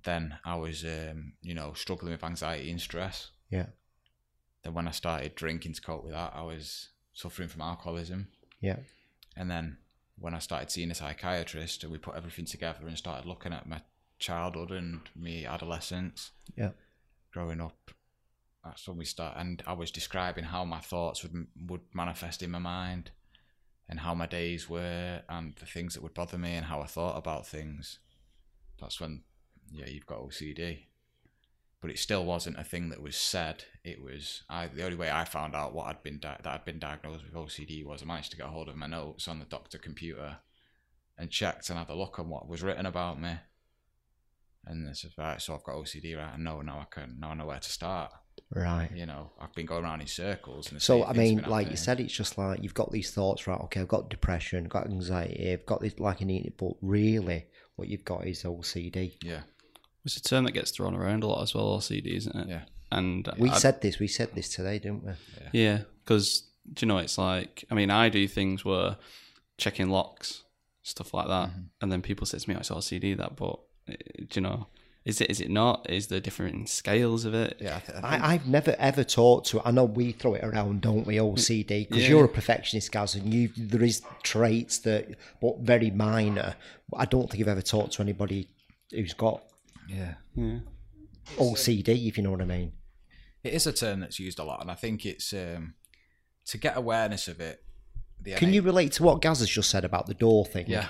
[0.02, 3.30] Then I was, um, you know, struggling with anxiety and stress.
[3.50, 3.66] Yeah.
[4.62, 8.28] Then when I started drinking to cope with that, I was suffering from alcoholism.
[8.60, 8.76] Yeah.
[9.36, 9.78] And then
[10.18, 13.66] when I started seeing a psychiatrist and we put everything together and started looking at
[13.68, 13.82] my
[14.24, 16.72] childhood and me adolescence, Yeah.
[17.32, 17.90] growing up,
[18.64, 19.36] that's when we start.
[19.36, 23.10] And I was describing how my thoughts would would manifest in my mind,
[23.88, 26.86] and how my days were, and the things that would bother me, and how I
[26.86, 27.98] thought about things.
[28.80, 29.24] That's when,
[29.70, 30.86] yeah, you've got OCD.
[31.80, 33.64] But it still wasn't a thing that was said.
[33.84, 34.68] It was I.
[34.68, 37.34] The only way I found out what had been di- that I'd been diagnosed with
[37.34, 40.38] OCD was I managed to get a hold of my notes on the doctor computer,
[41.18, 43.34] and checked and had a look on what was written about me.
[44.66, 45.40] And it's just right.
[45.40, 46.32] So I've got OCD, right?
[46.34, 46.78] I know now.
[46.80, 48.10] I can now I know where to start.
[48.50, 48.90] Right.
[48.94, 50.70] You know, I've been going around in circles.
[50.70, 53.46] And So I mean, been like you said, it's just like you've got these thoughts,
[53.46, 53.60] right?
[53.62, 57.46] Okay, I've got depression, got anxiety, I've got this like an eating, but really,
[57.76, 59.16] what you've got is OCD.
[59.22, 59.42] Yeah,
[60.04, 62.48] It's a term that gets thrown around a lot as well, OCD, isn't it?
[62.48, 63.98] yeah, And We I- said this.
[63.98, 65.12] We said this today, didn't we?
[65.52, 68.96] Yeah, because do you know it's like I mean I do things where
[69.58, 70.42] checking locks,
[70.82, 71.60] stuff like that, Mm-hmm.
[71.82, 74.66] and then people say to me, "Oh, "It's OCD," that, but do you know,
[75.04, 75.86] is it is it not?
[75.90, 77.58] Is there different scales of it?
[77.60, 77.76] yeah.
[77.76, 79.60] I, th- I think, I, I've never ever talked to.
[79.64, 81.16] I know we throw it around, don't we?
[81.16, 82.08] OCD because Yeah.
[82.10, 85.08] you're a perfectionist, Gaz, and you there is traits that,
[85.40, 86.56] but very minor.
[86.96, 88.48] I don't think you've ever talked to anybody
[88.90, 89.42] who's got
[89.88, 90.14] yeah.
[90.34, 90.58] Yeah.
[91.36, 92.72] OCD, if you know what I mean.
[93.42, 95.74] It is a term that's used a lot, and I think it's um,
[96.46, 97.62] to get awareness of it.
[98.22, 100.64] The Can you relate to what Gaz has just said about the door thing?
[100.66, 100.88] Yeah,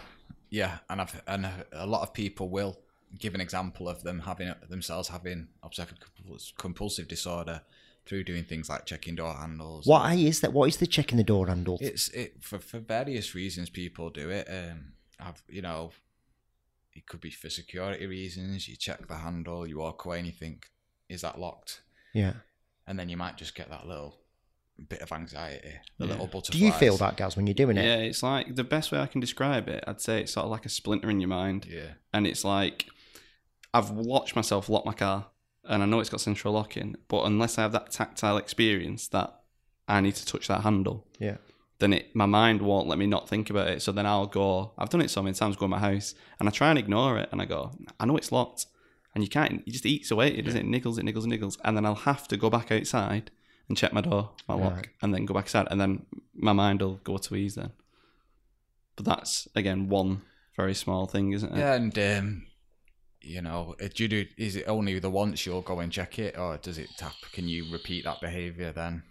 [0.51, 2.79] yeah, and I've and a lot of people will
[3.18, 5.98] give an example of them having themselves having obsessive
[6.59, 7.62] compulsive disorder
[8.07, 9.87] through doing things like checking door handles.
[9.87, 10.53] Why is that?
[10.53, 11.79] What is the checking the door handle?
[11.81, 14.46] It's it for for various reasons people do it.
[14.50, 15.92] Um, I've you know,
[16.92, 18.68] it could be for security reasons.
[18.68, 20.70] You check the handle, you walk away, and you think,
[21.09, 22.35] "Is that locked?" yeah.
[22.87, 24.18] And then you might just get that little
[24.88, 26.16] bit of anxiety, the Yeah.
[26.18, 27.85] little Do you feel that, Gaz, when you're doing it?
[27.85, 29.85] Yeah, it's like the best way I can describe it.
[29.87, 32.87] I'd say it's sort of like a splinter in your mind, Yeah, and it's like
[33.75, 35.27] I've watched myself lock my car,
[35.65, 39.35] and I know it's got central locking, but unless I have that tactile experience that
[39.89, 41.37] I need to touch that handle, Yeah.
[41.81, 43.83] then it my mind won't let me not think about it.
[43.83, 44.73] So then I'll go.
[44.79, 45.57] I've done it so many times.
[45.57, 48.17] Go in my house and I try and ignore it, and I go, I know
[48.17, 48.67] it's locked,
[49.15, 49.63] and you can't.
[49.67, 50.29] It just eats away.
[50.29, 50.73] It doesn't.
[50.75, 50.99] It niggles.
[50.99, 51.25] It niggles.
[51.31, 53.31] It niggles, and then I'll have to go back outside
[53.69, 54.89] and check my door, my lock, Right.
[55.03, 57.73] and then go back inside, and then my mind will go to ease then.
[58.97, 60.23] But that's again one
[60.57, 61.59] very small thing, isn't it?
[61.59, 62.47] yeah, and um,
[63.25, 64.27] you know, uh, do you do?
[64.37, 67.15] Is it only the once you'll go and check it, or does it tap?
[67.33, 69.03] Can you repeat that behaviour then?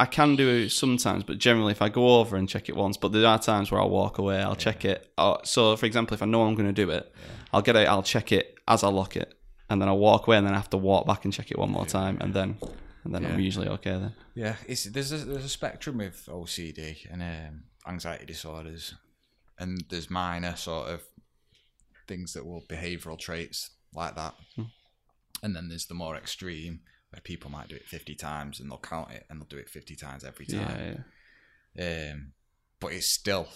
[0.00, 2.96] I can do it sometimes, but generally, if I go over and check it once,
[2.96, 5.10] but there are times where I'll walk away, I'll check it.
[5.42, 7.12] So, for example, if I know I'm going to do it,
[7.52, 9.34] I'll get it, I'll check it as I lock it,
[9.68, 11.58] and then I'll walk away, and then I have to walk back and check it
[11.58, 12.58] one more time, and then,
[13.02, 14.14] and then I'm usually okay then.
[14.34, 18.94] Yeah, it's there's a there's a spectrum with OCD and um, anxiety disorders,
[19.58, 21.02] and there's minor sort of
[22.08, 24.64] things that will behavioural traits like that, hmm.
[25.42, 28.78] and then there's the more extreme where people might do it fifty times and they'll
[28.78, 31.04] count it and they'll do it fifty times every time.
[31.74, 32.32] yeah, Um,
[32.80, 33.48] but it's still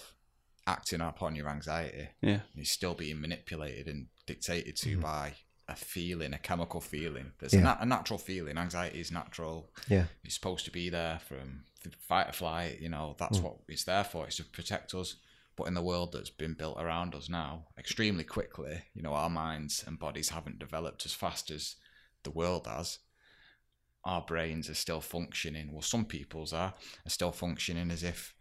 [0.65, 2.07] acting upon your anxiety.
[2.21, 5.01] yeah, It's still being manipulated and dictated to hmm.
[5.01, 5.33] by
[5.67, 7.31] a feeling, a chemical feeling.
[7.39, 7.59] There's Yeah.
[7.59, 8.57] a, nat- a natural feeling.
[8.57, 10.05] Anxiety is natural Yeah.
[10.23, 11.65] it's supposed to be there from
[12.07, 12.79] fight or flight.
[12.79, 13.45] You know, that's hmm.
[13.45, 14.25] what it's there for.
[14.25, 15.15] It's to protect us.
[15.55, 19.29] But in the world that's been built around us now, extremely quickly, you know, our
[19.29, 21.75] minds and bodies haven't developed as fast as
[22.23, 22.99] the world has.
[24.03, 25.71] Our brains are still functioning.
[25.71, 26.73] Well, some people's are
[27.05, 28.33] are still functioning as if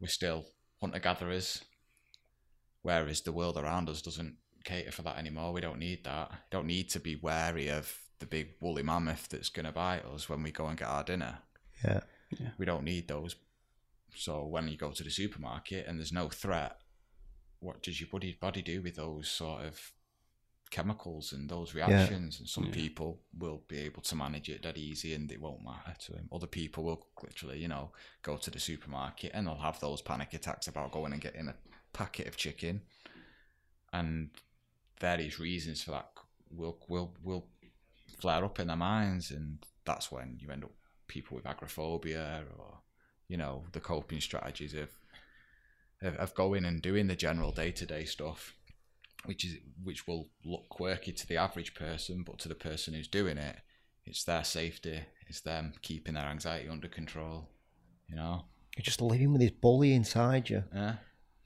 [0.00, 0.46] we're still
[0.80, 1.62] hunter gatherers,
[2.82, 5.52] whereas the world around us doesn't cater for that anymore.
[5.52, 6.30] We don't need that.
[6.30, 10.04] We Don't need to be wary of the big woolly mammoth that's going to bite
[10.04, 11.38] us when we go and get our dinner.
[11.84, 12.00] Yeah.
[12.58, 13.34] We don't need those.
[14.14, 16.76] So when you go to the supermarket and there's no threat,
[17.60, 19.92] what does your body body do with those sort of
[20.70, 22.38] chemicals and those reactions?
[22.40, 22.72] And some Yeah.
[22.72, 26.28] people will be able to manage it that easy and it won't matter to them.
[26.32, 27.92] Other people will literally, you know,
[28.22, 31.54] go to the supermarket and they'll have those panic attacks about going and getting a
[31.92, 32.82] packet of chicken
[33.92, 34.30] and
[35.00, 36.10] various reasons for that
[36.50, 37.46] will will will
[38.18, 40.72] flare up in their minds and that's when you end up
[41.08, 42.78] people with agoraphobia or
[43.30, 44.88] you know the coping strategies of
[46.02, 48.54] of, of going and doing the general day-to-day stuff
[49.26, 49.54] which is
[49.88, 53.56] which will look quirky to the average person but to the person who's doing it
[54.04, 57.48] it's their safety it's them keeping their anxiety under control
[58.08, 58.36] you know
[58.76, 60.64] You're just living with this bully inside you.
[60.74, 60.94] yeah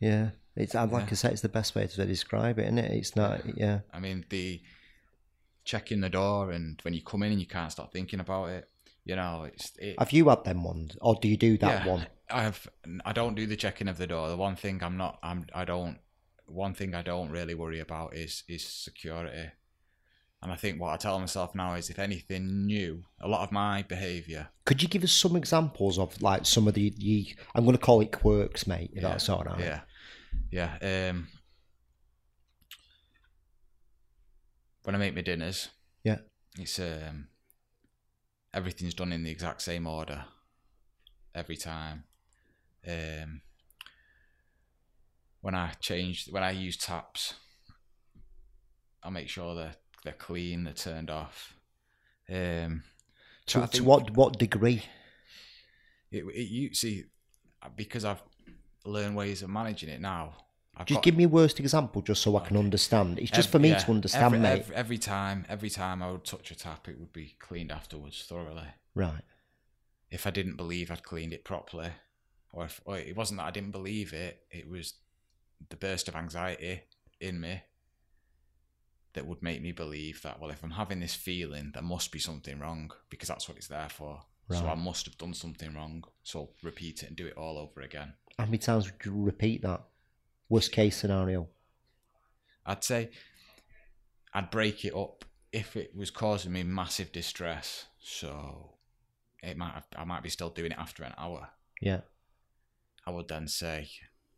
[0.01, 0.31] Yeah.
[0.57, 1.07] It's like Yeah.
[1.11, 2.92] I said, it's the best way to describe it, isn't it?
[2.92, 3.40] It's not.
[3.57, 3.81] Yeah.
[3.92, 4.62] I mean, the
[5.64, 8.64] checking the door and when you come in and you can't stop thinking about it,
[9.05, 11.90] you know, it's it, Have you had them ones, or do you do that yeah,
[11.93, 12.07] one?
[12.31, 12.67] I have.
[13.05, 14.29] I don't do the checking of the door.
[14.29, 15.19] The one thing I'm not.
[15.23, 15.47] I'm.
[15.55, 15.99] I don't.
[16.47, 19.51] One thing I don't really worry about is is security.
[20.43, 23.51] And I think what I tell myself now is, if anything new, a lot of
[23.51, 24.49] my behaviour.
[24.67, 27.83] Could you give us some examples of like some of the, the I'm going to
[27.83, 28.90] call it quirks, mate.
[28.93, 29.59] If Yeah, that's all right.
[29.59, 29.81] Yeah,
[30.51, 31.11] yeah.
[31.11, 31.29] Um,
[34.83, 35.71] when I make my dinners,
[36.03, 36.19] Yeah.
[36.59, 37.29] it's um,
[38.55, 40.25] everything's done in the exact same order
[41.35, 42.05] every time.
[42.87, 43.43] Um,
[45.40, 47.35] when I change, when I use taps,
[49.03, 51.55] I make sure they're they're clean, they're turned off.
[52.31, 52.83] Um,
[53.47, 54.83] To, I to what what degree?
[56.11, 57.05] it, it you see
[57.77, 58.23] because I've
[58.85, 60.43] learned ways of managing it now.
[60.76, 63.18] I've Just got- give me a worst example, just so I can understand.
[63.18, 64.60] It's just ev- for me yeah, to understand, every, mate.
[64.60, 68.24] Every, every time, every time I would touch a tap, it would be cleaned afterwards
[68.28, 68.68] thoroughly.
[68.94, 69.22] Right.
[70.10, 71.90] If I didn't believe I'd cleaned it properly,
[72.52, 74.94] or if or it wasn't that I didn't believe it, it was
[75.68, 76.83] the burst of anxiety
[77.20, 77.62] in me
[79.14, 82.18] that would make me believe that well, if I'm having this feeling, there must be
[82.18, 84.22] something wrong because that's what it's there for.
[84.50, 86.04] So I must have done something wrong.
[86.22, 88.12] So repeat it and do it all over again.
[88.38, 89.83] How many times would you repeat that?
[90.49, 91.49] Worst case scenario.
[92.67, 93.11] I'd say
[94.33, 97.87] I'd break it up if it was causing me massive distress.
[98.01, 98.73] So
[99.42, 101.49] it might have, I might be still doing it after an hour.
[101.81, 102.01] Yeah.
[103.07, 103.88] I would then say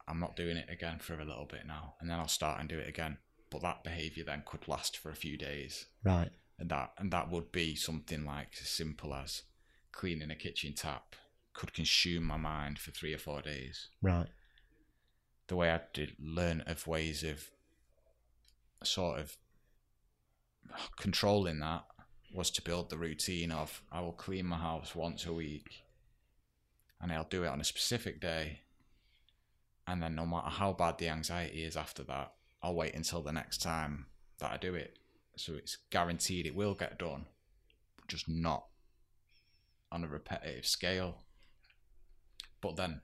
[0.09, 2.69] I'm not doing it again for a little bit now, and then I'll start and
[2.69, 3.19] do it again.
[3.51, 6.31] But that behaviour then could last for a few days, Right.
[6.59, 9.43] and that and that would be something like as simple as
[9.93, 11.15] cleaning a kitchen tap
[11.55, 13.89] could consume my mind for three or four days.
[14.03, 14.27] Right.
[15.49, 17.51] The way I did learn of ways of
[18.83, 19.37] sort of
[20.99, 21.85] controlling that
[22.33, 25.85] was to build the routine of I will clean my house once a week
[27.01, 28.61] and I'll do it on a specific day.
[29.87, 32.33] And then no matter how bad the anxiety is after that,
[32.63, 34.07] I'll wait until the next time
[34.39, 34.99] that I do it.
[35.37, 37.27] So it's guaranteed it will get done,
[38.09, 38.67] just not
[39.93, 41.19] on a repetitive scale.
[42.61, 43.03] But then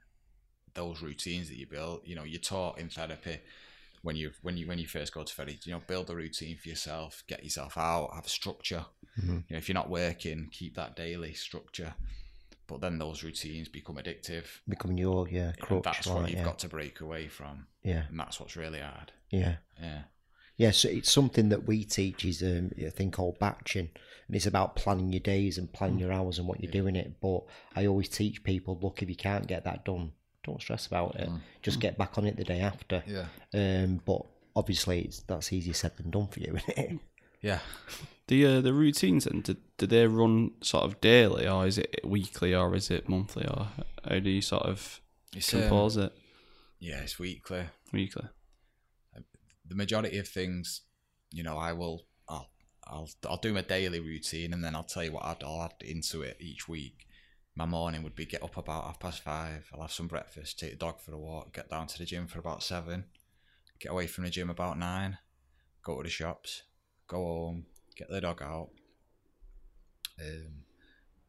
[0.75, 3.39] those routines that you build, you know, you're taught in therapy
[4.03, 6.57] when you when you when you first go to therapy, you know, build a routine
[6.57, 8.85] for yourself, get yourself out, have a structure.
[9.20, 9.33] Mm-hmm.
[9.33, 11.95] You know, if you're not working, keep that daily structure.
[12.66, 14.45] But then those routines become addictive.
[14.68, 15.85] Become your yeah crutch.
[15.85, 16.45] that's what you've yeah.
[16.45, 17.66] got to break away from.
[17.83, 18.05] Yeah.
[18.09, 19.12] And that's what's really hard.
[19.31, 19.57] Yeah.
[19.81, 20.03] Yeah.
[20.59, 23.89] Yeah, so it's something that we teach is um, a thing called batching,
[24.27, 27.20] and it's about planning your days and planning your hours and what you're doing it.
[27.20, 27.45] But
[27.75, 30.12] I always teach people, look, if you can't get that done,
[30.45, 31.28] don't stress about it.
[31.62, 33.03] Just get back on it the day after.
[33.07, 33.26] Yeah.
[33.55, 34.22] Um, but
[34.57, 36.99] obviously, it's, that's easier said than done for you, isn't it?
[37.40, 37.59] Yeah.
[38.28, 42.01] The uh, the routines and do, do they run sort of daily or is it
[42.05, 43.68] weekly or is it monthly or
[44.09, 45.01] how do you sort of
[45.34, 46.12] It's, um, compose it
[46.78, 47.64] yeah, it's weekly.
[47.93, 48.24] weekly?
[49.64, 50.82] the majority of things,
[51.30, 52.51] you know, I will I'll
[52.86, 56.22] I'll I'll do my daily routine and then I'll tell you what I'll add into
[56.22, 57.07] it each week.
[57.55, 59.69] My morning would be get up about half past five.
[59.73, 62.27] I'll have some breakfast, take the dog for a walk, get down to the gym
[62.27, 63.05] for about seven,
[63.79, 65.19] get away from the gym about nine,
[65.83, 66.63] go to the shops,
[67.07, 68.71] go home, get the dog out.
[70.21, 70.65] Um,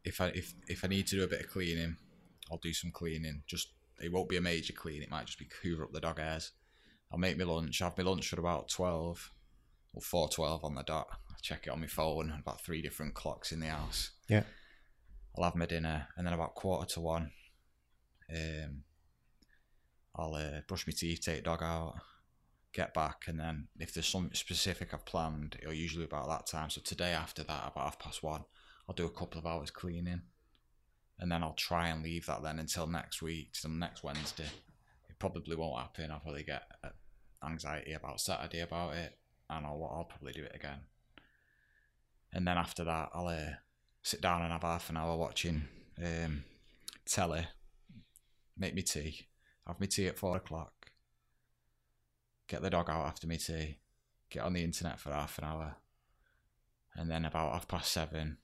[0.02, 1.96] if I if if I need to do a bit of cleaning,
[2.50, 3.42] I'll do some cleaning.
[3.46, 3.68] Just
[4.02, 5.02] it won't be a major clean.
[5.02, 6.52] It might just be hoover up the dog hairs.
[7.12, 7.78] I'll make my lunch.
[7.80, 9.30] Have my lunch for about twelve,
[9.92, 11.08] or four twelve on the dot.
[11.30, 12.34] I'll check it on my phone.
[12.38, 14.10] About three different clocks in the house.
[14.28, 14.44] Yeah.
[15.36, 17.32] I'll have my dinner, and then about quarter to one,
[18.30, 18.84] um,
[20.14, 21.96] I'll uh, brush my teeth, take the dog out,
[22.72, 26.46] get back, and then if there's something specific I've planned, it'll usually be about that
[26.46, 26.70] time.
[26.70, 28.44] So today after that, about half past one,
[28.88, 30.22] I'll do a couple of hours cleaning,
[31.18, 34.50] and then I'll try and leave that then until next week, till next Wednesday.
[35.08, 36.10] It probably won't happen.
[36.10, 36.88] I'll probably get uh,
[37.44, 39.18] anxiety about Saturday about it,
[39.50, 40.80] and I'll I'll probably do it again.
[42.32, 43.54] And then after that, I'll uh,
[44.04, 45.64] sit down and have half an hour watching
[45.98, 46.44] um,
[47.06, 47.46] telly,
[48.56, 49.26] make me tea,
[49.66, 50.90] have me tea at four o'clock,
[52.46, 53.78] get the dog out after me tea,
[54.30, 55.76] get on the internet for half an hour,
[56.94, 58.36] and then about half past seven,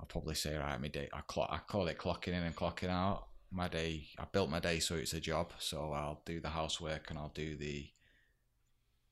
[0.00, 1.08] I'll probably say right, my day.
[1.12, 3.28] I clock, I call it clocking in and clocking out.
[3.52, 5.52] My day, I built my day so it's a job.
[5.58, 7.88] So I'll do the housework and I'll do the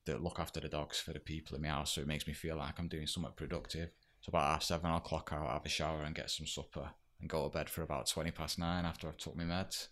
[0.05, 1.93] the look after the dogs for the people in my house.
[1.93, 3.91] So it makes me feel like I'm doing something productive.
[4.23, 7.29] So about half seven, I'll clock out, have a shower, and get some supper, and
[7.29, 9.89] go to bed for about twenty past nine after I've took my meds.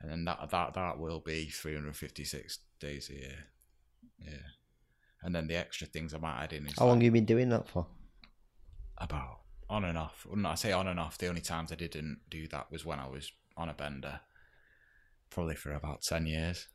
[0.00, 3.38] And then that that that will be 356 days a year.
[4.18, 4.48] Yeah.
[5.22, 7.24] And then the extra things I might add in is How long have you been
[7.24, 7.86] doing that for?
[8.98, 10.26] about on and off.
[10.28, 11.18] Well, I say on and off.
[11.18, 14.20] The only times I didn't do that was when I was on a bender,
[15.30, 16.68] probably for about ten years.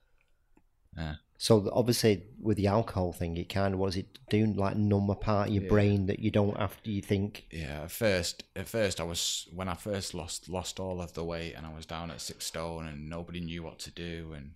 [0.98, 1.16] Yeah.
[1.38, 5.16] So obviously, with the alcohol thing, it kind of was it doing like numb a
[5.16, 5.70] part of your Yeah.
[5.70, 7.48] brain that you don't after you think.
[7.52, 11.24] Yeah, at first, at first I was when I first lost lost all of the
[11.24, 14.56] weight and I was down at six stone and nobody knew what to do and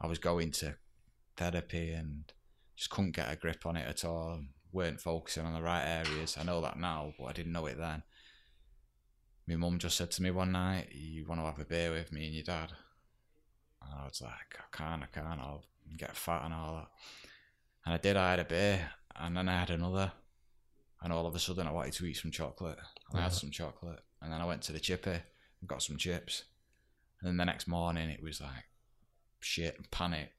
[0.00, 0.76] I was going to
[1.36, 2.32] therapy and
[2.76, 4.40] just couldn't get a grip on it at all.
[4.72, 6.38] weren't focusing on the right areas.
[6.38, 8.04] I know that now, but I didn't know it then.
[9.46, 12.10] My mum just said to me one night, "You want to have a beer with
[12.10, 12.72] me and your dad?"
[13.84, 15.40] And I was like, "I can't, I can't.
[15.40, 15.64] I'll
[15.96, 16.88] get fat and all that."
[17.84, 18.16] And I did.
[18.16, 20.12] I had a beer, and then I had another,
[21.02, 22.78] and all of a sudden I wanted to eat some chocolate.
[23.10, 25.96] And I had some chocolate, and then I went to the chippy and got some
[25.96, 26.44] chips.
[27.20, 28.64] And then the next morning it was like
[29.40, 30.32] shit panic.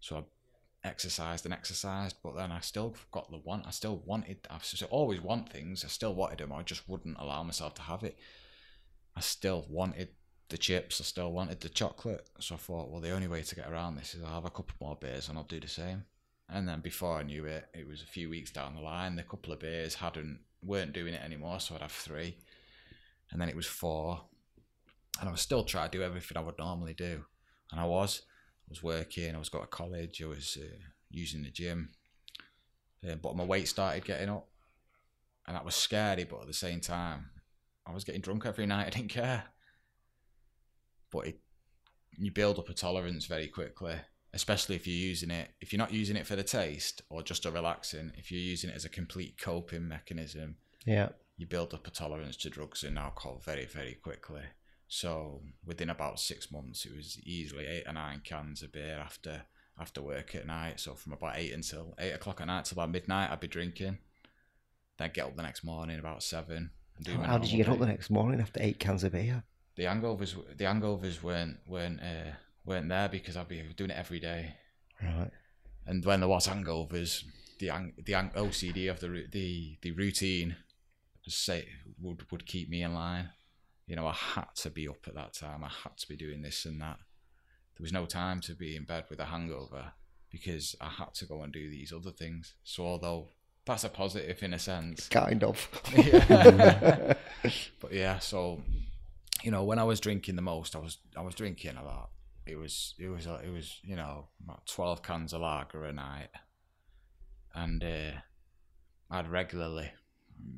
[0.00, 3.66] So I exercised and exercised, but then I still got the want.
[3.66, 4.46] I still wanted.
[4.50, 4.58] I
[4.90, 5.84] always want things.
[5.84, 6.52] I still wanted them.
[6.52, 8.18] I just wouldn't allow myself to have it.
[9.16, 10.08] I still wanted
[10.50, 11.00] the chips.
[11.00, 12.28] I still wanted the chocolate.
[12.38, 14.50] So I thought, well, the only way to get around this is I'll have a
[14.50, 16.04] couple more beers and I'll do the same.
[16.48, 19.16] And then before I knew it, it was a few weeks down the line.
[19.16, 22.36] The couple of beers hadn't weren't doing it anymore, so I'd have three,
[23.30, 24.20] and then it was four,
[25.18, 27.24] and I was still trying to do everything I would normally do,
[27.70, 30.76] and I was, I was working, I was going to college, I was uh,
[31.10, 31.90] using the gym,
[33.08, 34.48] uh, but my weight started getting up,
[35.46, 36.24] and that was scary.
[36.24, 37.30] But at the same time,
[37.86, 38.86] I was getting drunk every night.
[38.86, 39.44] I didn't care,
[41.10, 41.38] but it,
[42.18, 43.94] you build up a tolerance very quickly
[44.32, 47.46] especially if you're using it if you're not using it for the taste or just
[47.46, 51.08] a relaxing if you're using it as a complete coping mechanism Yeah.
[51.36, 54.42] you build up a tolerance to drugs and alcohol very, very quickly.
[54.86, 59.42] So within about six months, it was easily eight or nine cans of beer after
[59.78, 60.80] after work at night.
[60.80, 63.98] So from about eight until eight o'clock at night till about midnight, I'd be drinking.
[64.98, 66.70] Then get up the next morning about seven.
[66.96, 69.04] And do How, how did you get normal up the next morning after eight cans
[69.04, 69.44] of beer?
[69.80, 72.32] The hangovers, the hangovers weren't weren't uh,
[72.66, 74.56] weren't there because I'd be doing it every day.
[75.02, 75.30] Right.
[75.86, 77.24] And when there was hangovers,
[77.60, 80.56] the ang- the ang- OCD of the the the routine
[81.26, 81.66] say
[81.98, 83.30] would would keep me in line.
[83.86, 85.64] You know, I had to be up at that time.
[85.64, 86.98] I had to be doing this and that.
[87.78, 89.92] There was no time to be in bed with a hangover
[90.30, 92.52] because I had to go and do these other things.
[92.64, 93.30] So although
[93.64, 95.56] that's a positive in a sense, Kind of.
[95.96, 97.14] yeah.
[97.80, 98.60] but yeah, so
[99.42, 102.10] you know, when I was drinking the most, I was I was drinking a lot.
[102.46, 106.28] It was it was it was you know about twelve cans of lager a night,
[107.54, 108.12] and uh,
[109.10, 109.92] I'd regularly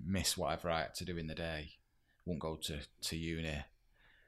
[0.04, 1.72] miss whatever I had to do in the day.
[2.24, 3.64] Wouldn't go to to uni,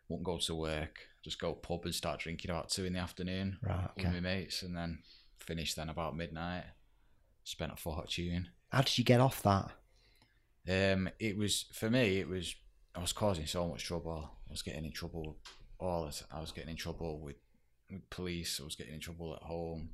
[0.08, 0.98] wouldn't go to work.
[1.22, 3.88] Just go pub and start drinking about two in the afternoon Right.
[3.96, 4.98] with my mates, and then
[5.38, 6.64] finish then about midnight.
[7.44, 8.48] Spent a fortune.
[8.70, 9.70] How did you get off that?
[10.68, 12.18] Um, it was for me.
[12.18, 12.54] It was
[12.94, 14.30] I was causing so much trouble.
[14.54, 15.36] Was getting in trouble
[15.80, 16.06] all.
[16.06, 17.34] The t- I was getting in trouble with,
[17.90, 18.60] with police.
[18.60, 19.88] I was getting in trouble at home.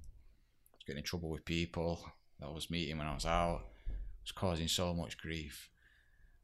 [0.71, 2.05] I was getting in trouble with people
[2.39, 3.63] that I was meeting when I was out.
[3.89, 5.71] It was causing so much grief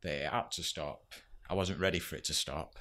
[0.02, 1.12] that it had to stop.
[1.50, 2.76] I wasn't ready for it to stop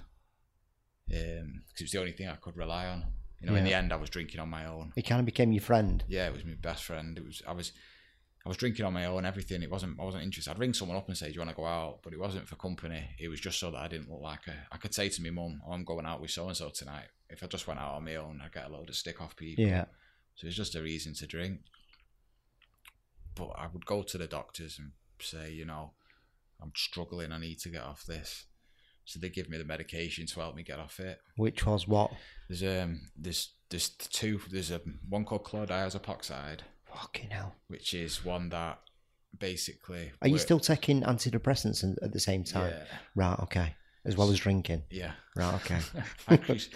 [1.14, 3.04] um, because it was the only thing I could rely on.
[3.42, 4.94] You know, in the end, I was drinking on my own.
[4.96, 6.02] It kind of became your friend.
[6.08, 7.18] Yeah, it was my best friend.
[7.18, 7.74] It was I was
[8.46, 9.64] I was drinking on my own, everything.
[9.64, 10.52] It wasn't I wasn't interested.
[10.52, 12.48] I'd ring someone up and say, "Do you want to go out?" But it wasn't
[12.48, 13.10] for company.
[13.20, 14.54] It was just so that I didn't look like a.
[14.72, 17.08] I could say to my mum, oh, "I'm going out with so and so tonight."
[17.28, 19.36] If I just went out on my own, I'd get a load of stick off
[19.36, 19.66] people.
[19.66, 19.86] Yeah.
[20.36, 21.62] So it's just a reason to drink.
[23.34, 25.93] But I would go to the doctors and say, you know,
[26.62, 27.32] I'm struggling.
[27.32, 28.46] I need to get off this.
[29.06, 31.20] So they give me the medication to help me get off it.
[31.36, 32.12] Which was what?
[32.48, 36.62] There's um there's there's two there's a one called chlordiazepoxide
[36.96, 37.56] Fucking hell.
[37.68, 38.80] which is one that
[39.38, 40.12] basically.
[40.22, 42.72] Are you still taking antidepressants at the same time?
[42.72, 42.84] Yeah,
[43.16, 43.39] Right.
[43.41, 43.76] Okay.
[44.06, 44.84] As well as drinking.
[44.89, 45.14] yeah.
[45.36, 45.54] Right.
[45.56, 45.80] Okay.
[46.28, 46.74] I, used,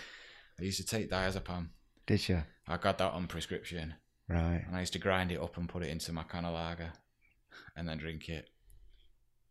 [0.60, 1.70] I used to take diazepam.
[2.08, 2.44] Did you?
[2.68, 3.94] I got that on prescription,
[4.28, 4.64] Right.
[4.68, 6.92] and I used to grind it up and put it into my can of lager,
[7.76, 8.50] and then drink it,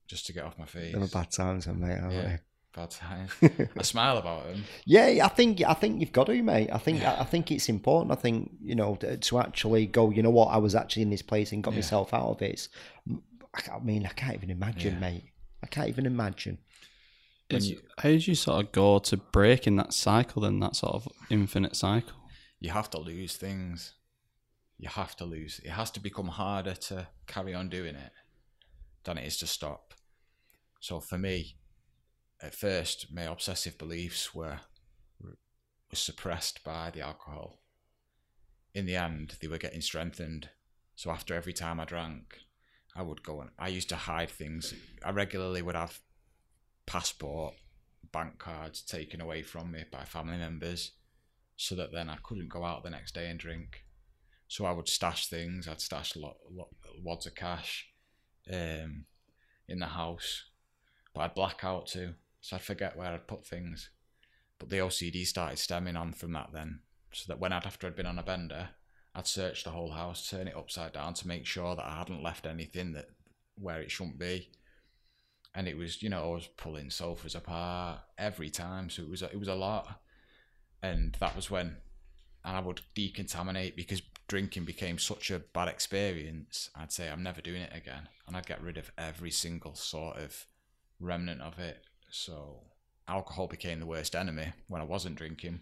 [0.08, 0.92] just to get off my feet.
[0.92, 1.98] They were bad times, then, mate.
[1.98, 2.22] aren't Yeah.
[2.22, 2.38] they?
[2.78, 3.30] Bad times.
[3.76, 4.62] I smile about him.
[4.84, 6.70] Yeah, I think I think you've got to, mate.
[6.72, 7.16] I think Yeah.
[7.18, 8.12] I think it's important.
[8.16, 10.10] I think you know to, to actually go.
[10.10, 10.46] You know what?
[10.46, 11.78] I was actually in this place and got Yeah.
[11.78, 12.68] myself out of it.
[13.08, 15.00] I mean, I can't even imagine, Yeah.
[15.00, 15.24] mate.
[15.62, 16.58] I can't even imagine.
[17.50, 20.94] When you- how did you sort of go to breaking that cycle then, that sort
[20.94, 22.14] of infinite cycle?
[22.60, 23.94] You have to lose things.
[24.78, 25.58] You have to lose.
[25.64, 28.12] It has to become harder to carry on doing it
[29.02, 29.94] than it is to stop.
[30.80, 31.56] So for me,
[32.40, 34.60] at first, my obsessive beliefs were
[35.20, 37.60] were suppressed by the alcohol.
[38.74, 40.50] In the end, they were getting strengthened.
[40.94, 42.38] So after every time I drank,
[42.94, 44.74] I would go and I used to hide things.
[45.04, 46.00] I regularly would have
[46.86, 47.54] passport,
[48.12, 50.92] bank cards taken away from me by family members,
[51.56, 53.84] so that then I couldn't go out the next day and drink.
[54.48, 55.68] So I would stash things.
[55.68, 56.70] I'd stash lo- lo-
[57.02, 57.88] wads of cash
[58.52, 59.04] um,
[59.68, 60.44] in the house,
[61.14, 63.90] but I'd black out too, so I'd forget where I'd put things.
[64.58, 66.80] But the OCD started stemming on from that then,
[67.12, 68.70] so that when I'd after I'd been on a bender,
[69.14, 72.22] I'd search the whole house, turn it upside down to make sure that I hadn't
[72.22, 73.08] left anything that
[73.56, 74.50] where it shouldn't be.
[75.54, 79.22] And it was, you know, I was pulling sofas apart every time, so it was
[79.22, 80.00] it was a lot.
[80.82, 81.78] And that was when,
[82.44, 86.70] and I would decontaminate because drinking became such a bad experience.
[86.76, 90.18] I'd say I'm never doing it again, and I'd get rid of every single sort
[90.18, 90.46] of
[91.00, 91.82] remnant of it.
[92.10, 92.62] So
[93.06, 95.60] alcohol became the worst enemy when I wasn't drinking.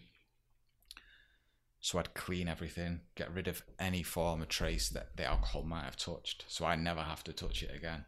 [1.81, 5.85] So I'd clean everything, get rid of any form of trace that the alcohol might
[5.85, 8.05] have touched, so I never have to touch it again.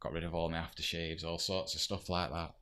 [0.00, 2.54] Got rid of all my aftershaves, all sorts of stuff like that.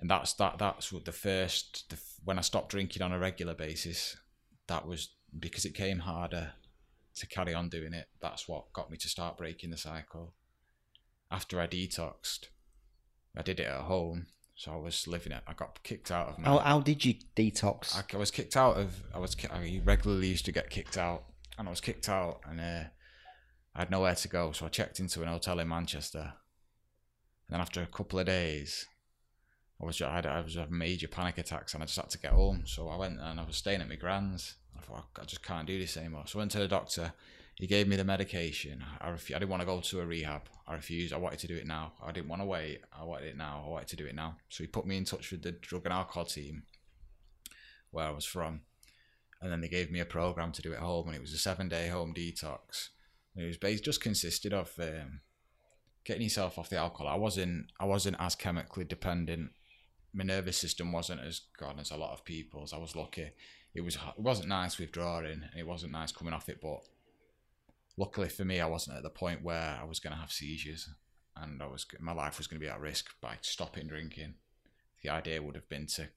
[0.00, 0.58] And that's that.
[0.58, 4.16] That's what the first the, when I stopped drinking on a regular basis.
[4.66, 6.52] That was because it came harder
[7.16, 8.08] to carry on doing it.
[8.20, 10.32] That's what got me to start breaking the cycle.
[11.30, 12.46] After I detoxed,
[13.36, 15.42] I did it at home, so I was living it.
[15.46, 16.48] I got kicked out of my.
[16.48, 17.96] How, how did you detox?
[17.96, 19.02] I, I was kicked out of.
[19.14, 19.36] I was.
[19.50, 21.24] I regularly used to get kicked out,
[21.58, 22.84] and I was kicked out, and uh,
[23.74, 24.52] I had nowhere to go.
[24.52, 26.34] So I checked into an hotel in Manchester,
[27.48, 28.86] and then after a couple of days,
[29.80, 30.00] I was.
[30.00, 32.62] I, had, I was having major panic attacks, and I just had to get home.
[32.66, 34.54] So I went and I was staying at my grand's.
[34.76, 36.24] I thought I just can't do this anymore.
[36.26, 37.12] So I went to the doctor.
[37.56, 38.84] He gave me the medication.
[39.00, 40.42] I, refu- I didn't want to go to a rehab.
[40.66, 41.12] I refused.
[41.12, 41.92] I wanted to do it now.
[42.04, 42.80] I didn't want to wait.
[42.98, 43.62] I wanted it now.
[43.64, 44.36] I wanted to do it now.
[44.48, 46.64] So he put me in touch with the drug and alcohol team
[47.90, 48.62] where I was from.
[49.40, 51.38] And then they gave me a program to do at home, and it was a
[51.38, 52.88] seven day home detox.
[53.34, 55.20] And it was based, just consisted of um,
[56.04, 57.08] getting yourself off the alcohol.
[57.08, 59.50] I wasn't I wasn't as chemically dependent.
[60.12, 62.72] My nervous system wasn't as gone as a lot of people's.
[62.72, 63.30] I was lucky.
[63.74, 66.60] It was it wasn't nice withdrawing, and it wasn't nice coming off it.
[66.62, 66.80] But
[67.96, 70.88] luckily for me, I wasn't at the point where I was going to have seizures,
[71.36, 74.34] and I was my life was going to be at risk by stopping drinking.
[75.02, 76.08] The idea would have been to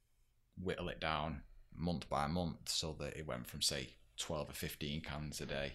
[0.61, 1.41] whittle it down
[1.75, 5.73] month by month, so that it went from say twelve or fifteen cans a day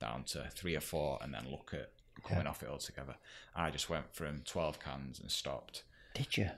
[0.00, 1.90] down to three or four, and then look at
[2.24, 3.16] coming off it altogether.
[3.54, 5.82] I just went from twelve cans and stopped.
[6.14, 6.50] Did you?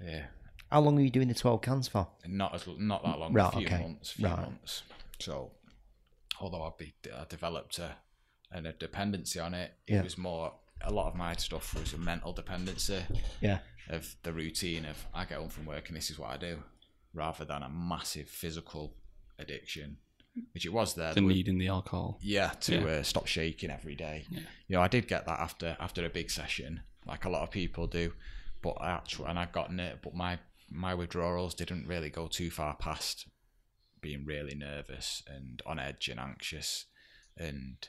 [0.00, 0.26] Yeah,
[0.72, 2.08] How long were you doing the 12 cans for?
[2.26, 3.80] not as not that long, Right, a few okay.
[3.80, 4.36] months, few Right.
[4.40, 4.82] months.
[5.20, 5.52] So,
[6.40, 7.94] although I'd be I developed a
[8.54, 10.02] and a dependency on it, it Yeah.
[10.02, 10.54] was more.
[10.80, 13.02] A lot of my stuff was a mental dependency
[13.40, 13.60] Yeah.
[13.88, 16.62] of the routine of I get home from work and this is what I do,
[17.12, 18.96] rather than a massive physical
[19.38, 19.98] addiction,
[20.52, 21.12] which it was there.
[21.14, 22.18] The need in the alcohol.
[22.22, 22.84] yeah to Yeah.
[22.86, 24.40] Uh, stop shaking every day Yeah.
[24.68, 27.50] you know i did get that after after a big session like a lot of
[27.50, 28.14] people do
[28.62, 30.38] but I actually and i gotten it but my
[30.70, 33.26] my withdrawals didn't really go too far past
[34.00, 36.86] being really nervous and on edge and anxious
[37.36, 37.88] and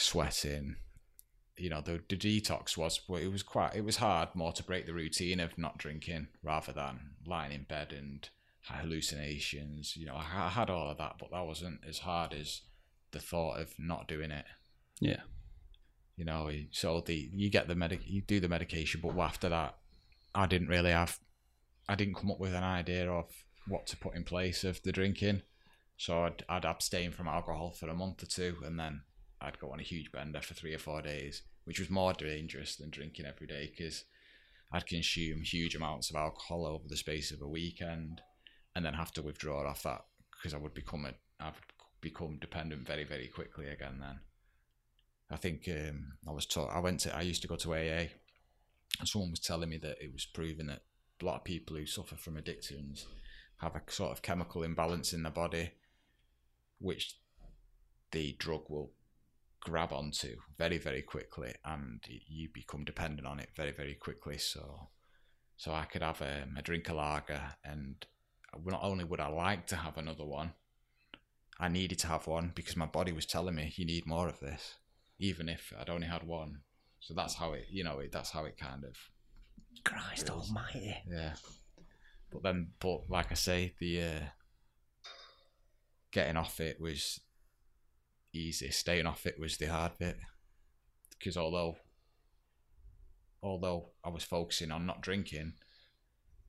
[0.00, 0.76] sweating
[1.56, 4.62] you know the, the detox was well, it was quite it was hard more to
[4.62, 8.28] break the routine of not drinking rather than lying in bed and
[8.62, 12.60] hallucinations you know I, I had all of that but that wasn't as hard as
[13.10, 14.44] the thought of not doing it
[15.00, 15.22] Yeah.
[16.16, 19.74] you know so the you get the medic you do the medication but after that
[20.32, 21.18] i didn't really have
[21.88, 23.26] i didn't come up with an idea of
[23.66, 25.42] what to put in place of the drinking
[25.96, 29.00] so i'd, I'd abstain from alcohol for a month or two and then
[29.42, 32.76] i'd go on a huge bender for three or four days which was more dangerous
[32.76, 34.04] than drinking every day because
[34.72, 38.20] i'd consume huge amounts of alcohol over the space of a weekend
[38.74, 41.12] and then have to withdraw off that because i would become a
[41.44, 41.52] i'd
[42.00, 44.20] become dependent very very quickly again then
[45.30, 46.74] I think um, I was taught.
[46.74, 47.14] I went to.
[47.14, 48.08] I used to go to AA,
[48.98, 50.82] and someone was telling me that it was proven that
[51.20, 53.06] a lot of people who suffer from addictions
[53.58, 55.72] have a sort of chemical imbalance in their body,
[56.78, 57.16] which
[58.12, 58.92] the drug will
[59.60, 64.38] grab onto very very quickly, and you become dependent on it very very quickly.
[64.38, 64.88] So,
[65.56, 68.04] so I could have um, a drink of lager, and
[68.64, 70.52] not only would I like to have another one,
[71.58, 74.40] I needed to have one because my body was telling me you need more of
[74.40, 74.76] this
[75.18, 76.60] even if I'd only had one.
[77.00, 78.96] So that's how it, you know, it, that's how it kind of,
[79.84, 80.96] Christ almighty.
[81.08, 81.34] yeah.
[82.30, 84.20] But then, but like I say, the uh,
[86.12, 87.20] getting off it was
[88.32, 88.70] easy.
[88.70, 90.16] Staying off it was the hard bit
[91.18, 91.76] because although,
[93.42, 95.54] although I was focusing on not drinking,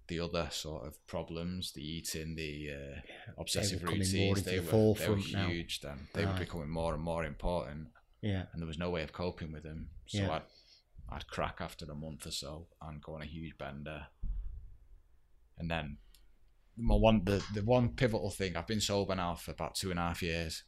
[0.08, 3.00] the other sort of problems, the eating, the uh,
[3.38, 5.48] obsessive more routines, they the were, they were forefront now.
[5.48, 5.82] huge.
[5.82, 7.90] Then they were becoming more and more important
[8.22, 8.46] Yeah.
[8.52, 9.90] and there was no way of coping with them.
[10.08, 10.32] So Yeah.
[10.32, 10.42] I'd
[11.12, 14.08] I'd crack after a month or so and go on a huge bender.
[15.58, 15.98] And then
[16.78, 20.00] my one the, the one pivotal thing I've been sober now for about two and
[20.00, 20.64] a half years.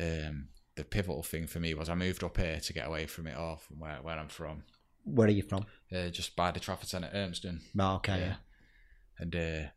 [0.00, 3.26] Um the pivotal thing for me was I moved up here to get away from
[3.26, 4.62] it all from where, where I'm from.
[5.04, 5.66] Where are you from?
[5.94, 7.60] Uh, just by the Trafford Centre Urmston.
[7.78, 8.18] Oh, okay.
[8.18, 8.24] Yeah.
[8.26, 8.34] Yeah.
[9.18, 9.68] And uh,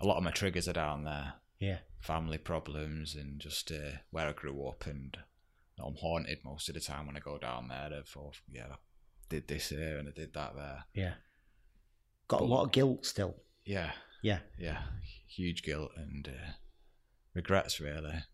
[0.00, 1.34] a lot of my triggers are down there.
[1.58, 1.78] Yeah.
[2.00, 5.16] family problems and just uh, where I grew up and
[5.82, 8.76] I'm haunted most of the time when I go down there oh, yeah I
[9.28, 11.14] did this here and I did that there Yeah.
[12.28, 13.36] Got a lot of guilt still.
[13.64, 13.92] yeah
[14.22, 14.40] Yeah.
[14.58, 14.82] yeah
[15.28, 16.50] huge guilt and uh,
[17.34, 18.24] regrets really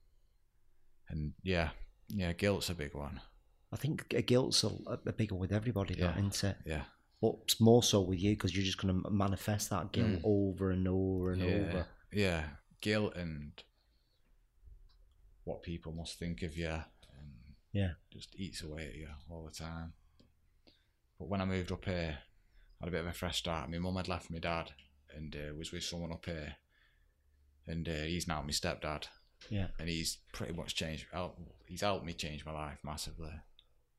[1.10, 1.70] and yeah
[2.08, 3.20] yeah guilt's a big one
[3.72, 4.70] I think guilt's a,
[5.06, 6.18] a big one with everybody, that, Yeah.
[6.26, 6.56] isn't it?
[6.64, 6.84] yeah
[7.20, 10.20] But it's more so with you because you're just going to manifest that guilt Mm.
[10.24, 11.86] over and over and yeah over.
[12.12, 12.44] yeah
[12.80, 13.52] guilt and
[15.44, 17.32] what people must think of you and
[17.72, 17.92] Yeah.
[18.12, 19.92] just eats away at you all the time.
[21.18, 22.18] But when I moved up here,
[22.80, 23.70] I had a bit of a fresh start.
[23.70, 24.70] My mum had left my dad
[25.14, 26.56] and uh, was with someone up here,
[27.66, 29.06] and uh, he's now my stepdad,
[29.50, 29.68] Yeah.
[29.78, 31.06] and he's pretty much changed.
[31.12, 33.32] help- He's helped me change my life massively.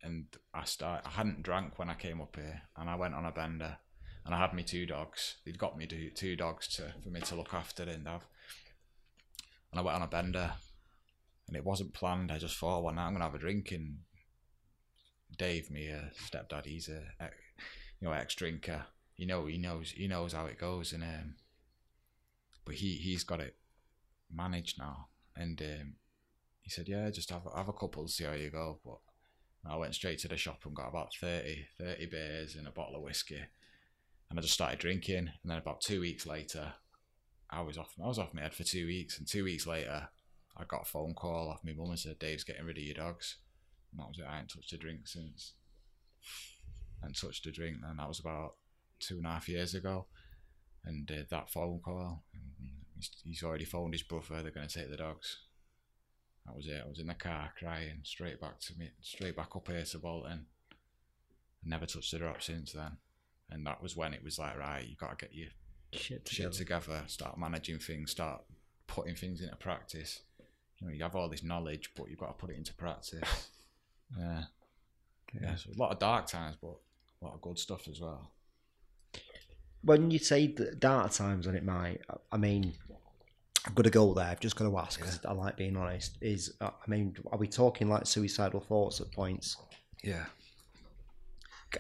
[0.02, 1.04] And I start.
[1.06, 3.78] I hadn't drank when I came up here, and I went on a bender,
[4.26, 5.36] and I had me two dogs.
[5.46, 5.86] They'd got me
[6.16, 8.26] two, dogs to for me to look after and have.
[9.72, 10.54] And I went on a bender,
[11.48, 12.32] and it wasn't planned.
[12.32, 13.72] I just thought, well, now I'm gonna have a drink.
[13.72, 14.00] And
[15.38, 17.04] Dave, me uh, stepdad, he's a
[18.00, 18.86] you know ex drinker.
[19.16, 21.36] You know, he knows he knows how it goes, and um,
[22.66, 23.56] but he he's got it
[24.32, 25.08] managed now,
[25.40, 25.94] and um,
[26.62, 28.80] he said, yeah, just have have a couple, see how you go.
[28.86, 29.00] But
[29.66, 32.98] I went straight to the shop and got about 30, 30 beers and a bottle
[32.98, 33.42] of whiskey,
[34.30, 35.18] and I just started drinking.
[35.18, 36.74] And then about two weeks later,
[37.50, 37.94] I was off.
[38.04, 40.10] I was off my head for two weeks, and two weeks later,
[40.58, 42.96] I got a phone call off my mum and said, "Dave's getting rid of your
[42.96, 43.38] dogs."
[43.92, 44.26] And that was it.
[44.30, 45.54] I ain't touched a drink since.
[47.02, 48.56] And touched a drink, and that was about
[49.00, 50.08] two and a half years ago.
[50.84, 54.42] And uh, that phone call, and he's, he's already phoned his brother.
[54.44, 55.38] They're going to take the dogs.
[56.46, 56.82] That was it.
[56.86, 59.98] I was in the car crying, straight back to me, straight back up here to
[59.98, 60.46] Bolton.
[61.64, 62.98] Never touched a drop since then.
[63.50, 65.50] And that was when it was like, right, you got to get your
[65.92, 66.86] Shit shit together.
[66.86, 68.42] together, start managing things, start
[68.86, 70.22] putting things into practice.
[70.80, 73.50] You know, you have all this knowledge, but you've got to put it into practice.
[74.18, 74.44] yeah,
[75.42, 75.56] yeah.
[75.56, 76.78] So a lot of dark times, but
[77.22, 78.32] a lot of good stuff as well.
[79.82, 82.02] When you say dark times on it, mate,
[82.32, 82.74] I mean,
[83.66, 84.26] I've got to go there.
[84.26, 86.18] I've just got to ask because I like being honest.
[86.22, 89.58] Is uh, I mean, are we talking like suicidal thoughts at points?
[90.04, 90.26] Yeah,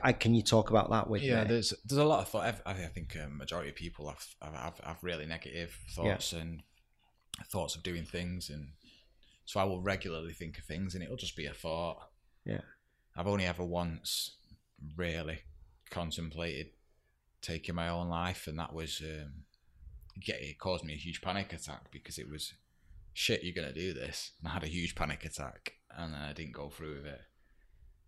[0.01, 1.43] I, can you talk about that with yeah.
[1.43, 1.49] me?
[1.49, 2.61] There's there's a lot of thought.
[2.65, 6.61] I think a majority of people have have, have, have really negative thoughts and
[7.51, 8.69] thoughts of doing things, and
[9.45, 11.97] so I will regularly think of things, and it'll just be a thought.
[12.45, 12.61] Yeah.
[13.15, 14.35] I've only ever once
[14.95, 15.39] really
[15.89, 16.67] contemplated
[17.41, 19.43] taking my own life, and that was um,
[20.19, 22.53] get it caused me a huge panic attack because it was
[23.13, 23.43] shit.
[23.43, 26.53] You're gonna do this, and I had a huge panic attack, and then I didn't
[26.53, 27.21] go through with it.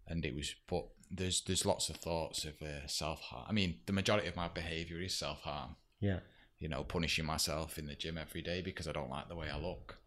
[0.08, 3.46] And it was, but there's there's lots of thoughts of uh, self harm.
[3.48, 5.76] I mean, the majority of my behaviour is self harm.
[6.00, 6.20] Yeah.
[6.60, 9.50] You know, punishing myself in the gym every day because I don't like the way
[9.50, 9.98] I look.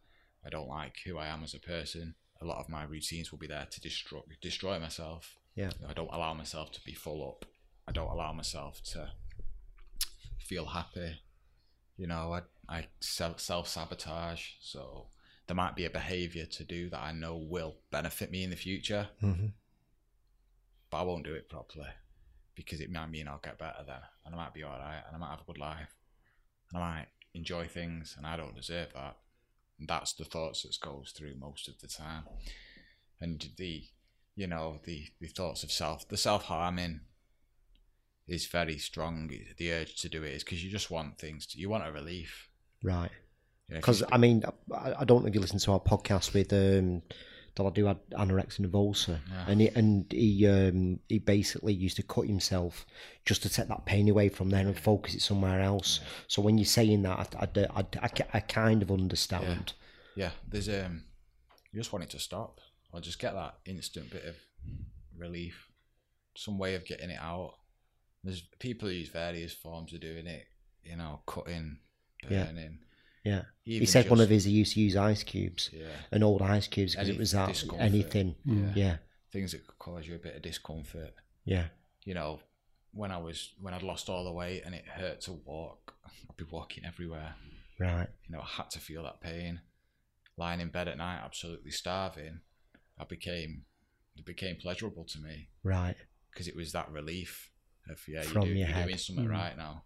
[0.47, 2.15] I don't like who I am as a person.
[2.41, 5.39] A lot of my routines will be there to destroy destroy myself.
[5.55, 5.71] Yeah.
[5.89, 7.47] I don't allow myself to be full up.
[7.87, 9.11] I don't allow myself to
[10.39, 11.21] feel happy.
[11.97, 12.43] You know, I,
[12.79, 14.43] I self sabotage.
[14.61, 15.07] So
[15.47, 18.57] there might be a behavior to do that I know will benefit me in the
[18.57, 19.47] future, Mm-hmm.
[20.91, 21.89] but I won't do it properly
[22.55, 25.17] because it might mean I'll get better then and I might be all right and
[25.17, 25.93] I might have a good life
[26.73, 29.17] and I might enjoy things and I don't deserve that.
[29.81, 32.25] And that's the thoughts that goes through most of the time.
[33.21, 33.83] And the,
[34.37, 37.01] you know, the, the thoughts of self, the self harming
[38.27, 39.31] is very strong.
[39.59, 41.93] The urge to do it is because you just want things, to, you want a
[41.93, 42.49] relief.
[42.83, 43.11] Right.
[43.69, 46.35] You know, Because I mean, I, I don't know if you listen to our podcast
[46.35, 47.03] with um,
[47.57, 49.45] that I do had anorexia nervosa, Yeah.
[49.49, 52.85] and he and he um, he basically used to cut himself
[53.25, 56.01] just to take that pain away from there and focus it somewhere else.
[56.29, 59.73] So when you're saying that, I, I, I, I, I kind of understand.
[60.17, 61.05] yeah, there's um,
[61.73, 62.61] you just want it to stop
[62.93, 64.35] or just get that instant bit of
[65.17, 65.69] relief,
[66.37, 67.55] some way of getting it out.
[68.25, 70.47] There's people who use various forms of doing it,
[70.83, 71.79] you know, cutting,
[72.29, 72.45] Yeah.
[72.47, 72.79] burning.
[73.25, 73.43] Yeah.
[73.65, 76.43] He even said one of his he used to use ice cubes, yeah, and old
[76.43, 77.81] ice cubes because it was that discomfort.
[77.81, 78.35] anything.
[78.45, 78.73] Yeah.
[78.75, 78.97] Yeah.
[79.33, 81.13] things that could cause you a bit of discomfort.
[81.45, 81.67] Yeah.
[82.05, 82.41] You know,
[82.93, 86.37] when I was when I'd lost all the weight and it hurt to walk, I'd
[86.37, 87.35] be walking everywhere.
[87.81, 88.09] Right.
[88.29, 89.61] You know, I had to feel that pain.
[90.37, 92.41] Lying in bed at night, absolutely starving,
[92.99, 93.65] I became
[94.17, 95.97] it became pleasurable to me Right.
[96.31, 97.51] because it was that relief
[98.09, 98.87] yeah, From you're, do, your you're head.
[98.87, 99.31] doing something Mm.
[99.31, 99.85] right now.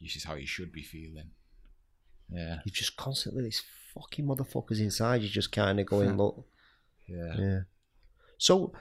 [0.00, 1.30] This is how you should be feeling.
[2.30, 3.62] Yeah, you're just constantly this
[3.94, 6.46] fucking motherfuckers inside you just kind of going look.
[7.08, 7.34] yeah.
[7.38, 7.58] Yeah.
[8.38, 8.72] So,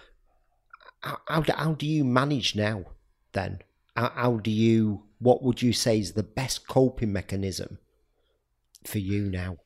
[1.02, 2.86] how, how, do, how do you manage now
[3.34, 3.60] then?
[3.96, 7.80] How, how do you, what would you say is the best coping mechanism
[8.86, 9.58] for you now?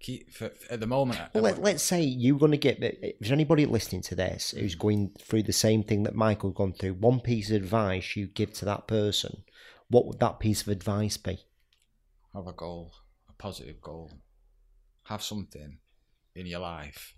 [0.00, 1.20] Keep for, for- at the moment.
[1.34, 4.74] Well, let, let's say you're going to get, if there's anybody listening to this who's
[4.74, 8.52] going through the same thing that Michael's gone through, one piece of advice you give
[8.54, 9.42] to that person,
[9.88, 11.38] what would that piece of advice be?
[12.36, 12.92] have a goal,
[13.28, 14.10] a positive goal.
[15.04, 15.78] Have something
[16.34, 17.14] in your life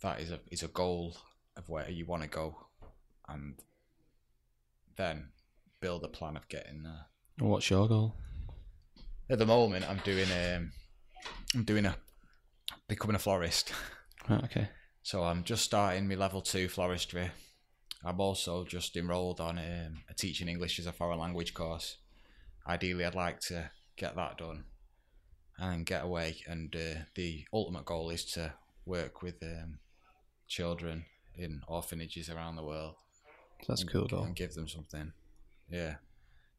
[0.00, 1.16] that is a is a goal
[1.56, 2.56] of where you want to go,
[3.28, 3.56] and
[4.96, 5.28] then
[5.80, 7.06] build a plan of getting there.
[7.38, 8.14] What's your goal?
[9.28, 10.72] At the moment, I'm doing um,
[11.54, 11.96] I'm doing a
[12.88, 13.72] becoming a florist.
[14.28, 14.68] Right, okay.
[15.04, 17.30] So I'm just starting my level two floristry.
[18.04, 21.98] I'm also just enrolled on um, a teaching English as a foreign language course.
[22.66, 24.64] Ideally, I'd like to get that done
[25.58, 26.38] and get away.
[26.48, 28.54] And uh, the ultimate goal is to
[28.84, 29.78] work with um,
[30.48, 31.04] children
[31.36, 32.96] in orphanages around the world
[33.68, 34.24] That's and, cool, though.
[34.24, 35.12] and give them something.
[35.70, 35.96] Yeah,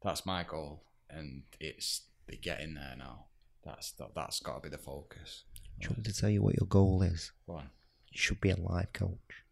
[0.02, 3.26] that's my goal, and it's the getting there now.
[3.68, 5.44] That's that, that's got to be the focus.
[5.78, 7.32] Do you want me to tell you what your goal is?
[7.46, 7.70] Go on.
[8.10, 9.44] You should be a life coach.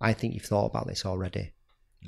[0.00, 1.52] I think you've thought about this already.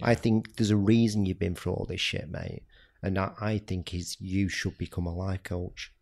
[0.02, 2.64] I think there's a reason you've been through all this shit, mate.
[3.02, 5.92] And I, I think is you should become a life coach.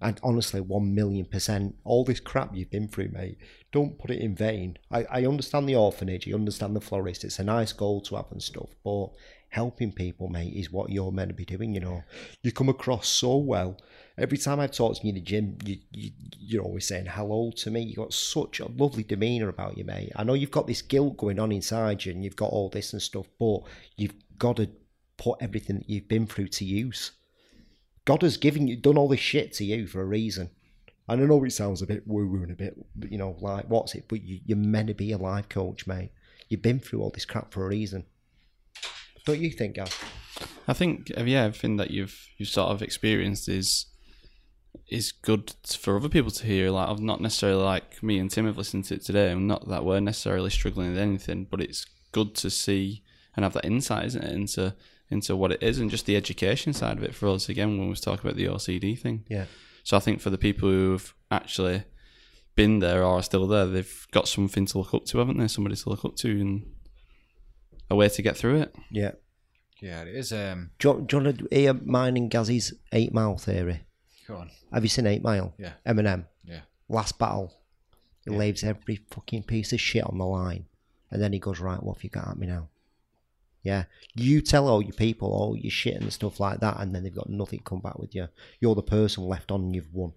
[0.00, 3.38] And honestly, one million percent, all this crap you've been through, mate,
[3.70, 4.76] don't put it in vain.
[4.90, 8.32] I, I understand the orphanage, I understand the florist, it's a nice goal to have
[8.32, 9.10] and stuff, but
[9.52, 12.02] helping people, mate, is what you're meant to be doing, you know.
[12.42, 13.76] You come across so well.
[14.16, 17.52] Every time I've talked to you in the gym, you, you, you're always saying hello
[17.56, 17.82] to me.
[17.82, 20.10] You've got such a lovely demeanour about you, mate.
[20.16, 22.94] I know you've got this guilt going on inside you and you've got all this
[22.94, 23.60] and stuff, but
[23.96, 24.70] you've got to
[25.18, 27.12] put everything that you've been through to use.
[28.06, 30.48] God has given you, done all this shit to you for a reason.
[31.08, 32.74] And I know it sounds a bit woo woo and a bit,
[33.10, 34.06] you know, like, what's it?
[34.08, 36.12] But you, you're meant to be a life coach, mate.
[36.48, 38.06] You've been through all this crap for a reason.
[39.24, 39.92] Don't you think, Gav?
[40.66, 43.86] I think uh, yeah, everything that you've you sort of experienced is
[44.88, 46.70] is good for other people to hear.
[46.70, 49.68] Like, I've not necessarily like me and Tim have listened to it today, and not
[49.68, 53.02] that we're necessarily struggling with anything, but it's good to see
[53.36, 54.74] and have that insight, isn't it, into
[55.10, 57.48] into what it is and just the education side of it for us.
[57.48, 59.44] Again, when we was talking about the OCD thing, Yeah.
[59.84, 61.84] so I think for the people who've actually
[62.54, 65.48] been there or are still there, they've got something to look up to, haven't they?
[65.48, 66.62] Somebody to look up to and
[67.92, 68.74] a way to get through it.
[68.90, 69.12] Yeah.
[69.80, 70.32] Yeah, it is.
[70.32, 73.80] Um, Do you, do you want to hear mine and Gazzy's eight mile theory?
[74.26, 74.50] go on.
[74.72, 75.52] Have you seen Eight Mile?
[75.58, 75.72] Yeah.
[75.86, 76.26] Eminem.
[76.44, 76.60] Yeah.
[76.88, 77.52] Last battle.
[78.24, 80.66] He leaves every fucking piece of shit on the line.
[81.10, 82.68] And then he goes, Right, what have you got at me now?
[83.64, 83.84] Yeah.
[84.14, 87.14] You tell all your people all your shit and stuff like that, and then they've
[87.14, 88.28] got nothing come back with you.
[88.60, 90.12] You're the person left on and you've won.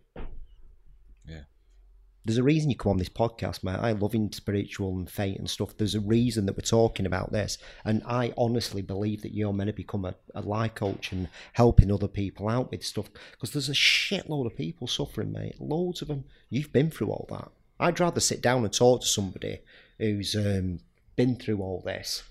[2.25, 3.77] There's a reason you come on this podcast, mate.
[3.79, 5.77] I love in spiritual and fate and stuff.
[5.77, 7.59] There's a reason that we're talking about this.
[7.85, 11.91] And I honestly believe that you're meant to become a, a life coach and helping
[11.91, 13.11] other people out with stuff.
[13.31, 15.61] Because there's a shitload of people suffering, mate.
[15.61, 16.25] Loads of them.
[16.49, 17.51] You've been through all that.
[17.79, 19.59] I'd rather sit down and talk to somebody
[19.99, 20.79] who's um,
[21.15, 22.23] been through all this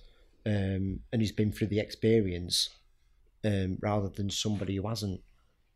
[0.45, 2.70] um, and who's been through the experience
[3.45, 5.20] um, rather than somebody who hasn't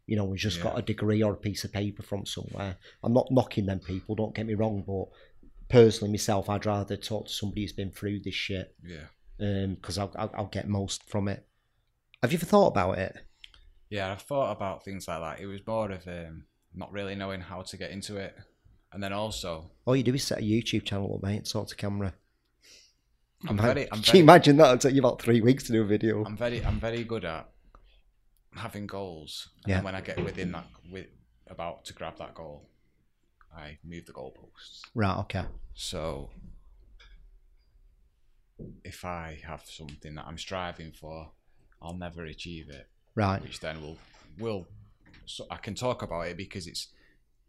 [0.09, 2.77] you know, who's just got a degree or a piece of paper from somewhere.
[3.05, 5.07] I'm not knocking them people, don't get me wrong, but
[5.69, 9.67] personally, myself, I'd rather talk to somebody who's been through this shit Yeah.
[9.67, 11.47] because I'll, I'll, I'll get most from it.
[12.23, 13.17] Have you ever thought about it?
[13.91, 15.41] Yeah, I've thought about things like that.
[15.43, 16.45] It was more of um,
[16.75, 18.35] not really knowing how to get into it.
[18.93, 21.77] And then also, All you do is set a YouTube channel up, mate, talk to
[21.77, 22.15] camera.
[23.47, 24.65] I'm Ima- very, I'm Can you imagine that?
[24.65, 26.25] It'll take you about three weeks to do a video.
[26.25, 27.49] I'm very, I'm very good at
[28.59, 29.51] having goals.
[29.65, 29.83] And Yeah.
[29.83, 31.07] when I get within that, with
[31.47, 32.69] about to grab that goal,
[33.55, 34.83] I move the goalposts.
[34.95, 35.45] Right, okay.
[35.75, 36.31] So
[38.85, 41.31] if I have something that I'm striving for,
[41.81, 42.89] I'll never achieve it.
[43.15, 43.41] Right.
[43.43, 43.99] Which then will
[44.39, 44.67] will
[45.27, 46.89] so I can talk about it because it's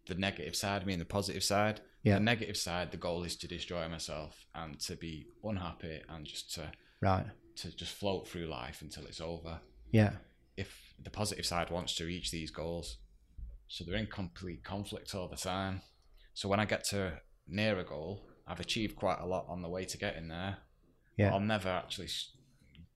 [0.07, 1.81] the negative side of me and the positive side.
[2.03, 2.15] Yeah.
[2.15, 6.53] The negative side, the goal is to destroy myself and to be unhappy and just
[6.55, 7.27] to Right.
[7.57, 9.61] to just float through life until it's over.
[9.91, 10.17] Yeah.
[10.57, 12.97] If the positive side wants to reach these goals,
[13.67, 15.81] so they're in complete conflict all the time.
[16.33, 19.69] So when I get to near a goal, I've achieved quite a lot on the
[19.69, 20.57] way to getting there.
[21.17, 21.33] Yeah.
[21.33, 22.07] I'll never actually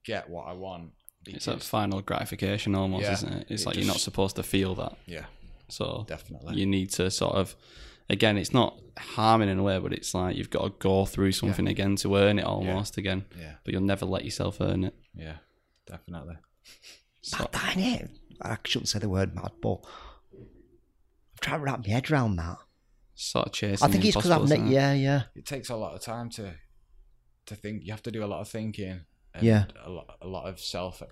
[0.04, 0.92] get what I want.
[1.26, 3.12] It's that final gratification almost, Yeah.
[3.12, 3.46] isn't it?
[3.50, 4.96] It's It like you're not supposed to feel that.
[5.06, 5.26] yeah,
[5.68, 6.56] So definitely.
[6.56, 7.54] you need to sort of
[8.10, 11.32] again it's not harming in a way but it's like you've got to go through
[11.32, 14.94] something again to earn it almost again Yeah, but you'll never let yourself earn it
[15.14, 15.36] yeah,
[15.86, 16.36] definitely.
[17.32, 18.08] Mad, that, innit?
[18.42, 19.78] I shouldn't say the word mad, but
[20.32, 20.46] I'm
[21.40, 22.58] trying to wrap my head around that.
[23.14, 25.76] sort of chasing I think it's because I've impossible, ne- yeah, yeah, It takes a
[25.76, 26.54] lot of time to
[27.46, 27.84] to think.
[27.84, 29.00] You have to do a lot of thinking.
[29.34, 29.64] And Yeah.
[29.84, 31.02] A lot, a lot of self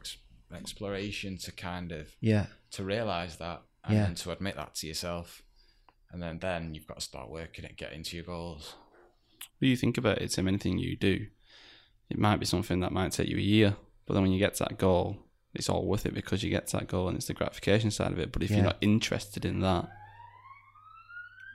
[0.54, 4.02] exploration to kind of yeah, to realize that and Yeah.
[4.04, 5.42] then to admit that to yourself,
[6.10, 8.74] and then then you've got to start working at getting to your goals.
[9.58, 11.26] When you think about it Tim anything you do
[12.10, 14.54] it might be something that might take you a year but then when you get
[14.54, 15.18] to that goal
[15.54, 18.12] it's all worth it because you get to that goal and it's the gratification side
[18.12, 18.56] of it but if Yeah.
[18.56, 19.88] you're not interested in that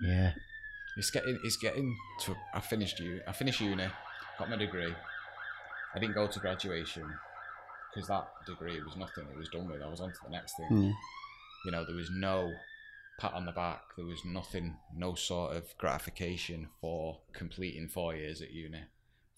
[0.01, 0.33] yeah,
[0.95, 2.35] It's getting it's getting to.
[2.53, 3.19] I finished uni.
[3.27, 3.87] I finished uni,
[4.37, 4.93] got my degree.
[5.95, 7.03] I didn't go to graduation
[7.93, 9.25] because that degree was nothing.
[9.31, 9.81] It was done with.
[9.81, 10.67] I was on to the next thing.
[10.67, 10.91] Hmm.
[11.65, 12.51] You know, there was no
[13.19, 13.81] pat on the back.
[13.95, 18.83] There was nothing, no sort of gratification for completing four years at uni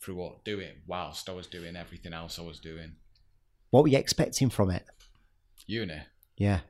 [0.02, 2.96] through what doing whilst I was doing everything else I was doing.
[3.70, 4.84] What were you expecting from it?
[5.68, 6.02] Uni,
[6.38, 6.62] Yeah,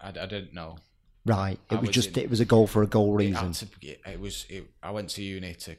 [0.00, 0.76] I, I didn't know.
[1.24, 1.58] right.
[1.70, 3.34] It I was was just in- it was a goal for a goal reason.
[3.34, 3.66] had to,
[4.10, 4.46] it was.
[4.48, 5.76] It, I went to uni to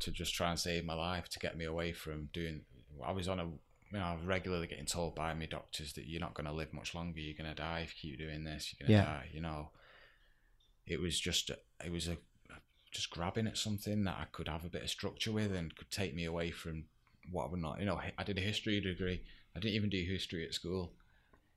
[0.00, 2.62] to just try and save my life to get me away from doing.
[3.04, 3.44] I was on a.
[3.44, 6.52] You know, I was regularly getting told by my doctors that you're not going to
[6.52, 7.20] live much longer.
[7.20, 8.74] You're going to die if you keep doing this.
[8.78, 9.14] You're going to Yeah.
[9.14, 9.28] die.
[9.32, 9.70] You know.
[10.86, 11.50] It was just.
[11.84, 12.16] It was a.
[12.90, 15.90] Just grabbing at something that I could have a bit of structure with and could
[15.90, 16.84] take me away from
[17.30, 17.80] what I not.
[17.80, 19.22] You know, I did a history degree.
[19.56, 20.92] I didn't even do history at school.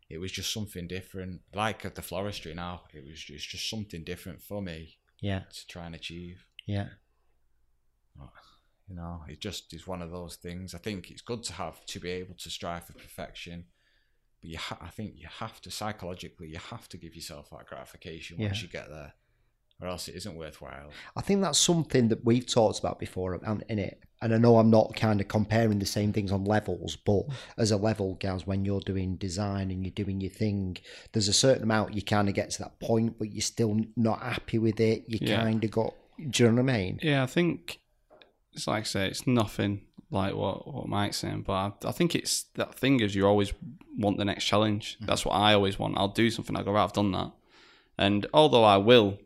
[0.10, 1.40] it was just something different.
[1.54, 5.44] Like at the floristry now, it was just, just something different for me Yeah.
[5.54, 6.46] to try and achieve.
[6.66, 6.90] Yeah.
[8.88, 10.76] You know, it just is one of those things.
[10.76, 13.64] I think it's good to have to be able to strive for perfection,
[14.42, 17.68] but you, ha- I think you have to psychologically, you have to give yourself that
[17.68, 18.64] gratification once Yeah.
[18.64, 19.14] you get there,
[19.80, 20.92] or else it isn't worthwhile.
[21.16, 24.04] I think that's something that we've talked about before and in it.
[24.22, 27.24] And I know I'm not kind of comparing the same things on levels, but
[27.58, 30.78] as a level, guys, when you're doing design and you're doing your thing,
[31.12, 34.22] there's a certain amount you kind of get to that point, but you're still not
[34.22, 35.06] happy with it.
[35.08, 35.42] You Yeah.
[35.42, 35.94] kind of got,
[36.30, 37.00] do you know what I mean?
[37.02, 37.80] Yeah, I think
[38.54, 42.14] it's like I say, it's nothing like what what Mike's saying, but I, I think
[42.16, 43.54] it's that thing is you always
[43.98, 44.96] want the next challenge.
[44.98, 45.06] Mm-hmm.
[45.06, 45.98] That's what I always want.
[45.98, 46.56] I'll do something.
[46.56, 47.32] I'll go, right, I've done that,
[47.98, 49.18] and although I will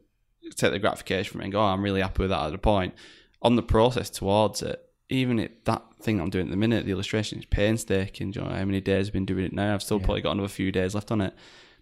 [0.55, 2.59] take the gratification from it and go, oh, I'm really happy with that at a
[2.59, 2.93] point,
[3.41, 6.91] on the process towards it, even it that thing I'm doing at the minute, the
[6.91, 8.31] illustration is painstaking.
[8.31, 9.73] Do you know how many days I've been doing it now?
[9.73, 11.33] I've still probably got another few days left on it,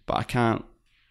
[0.06, 0.64] but I can't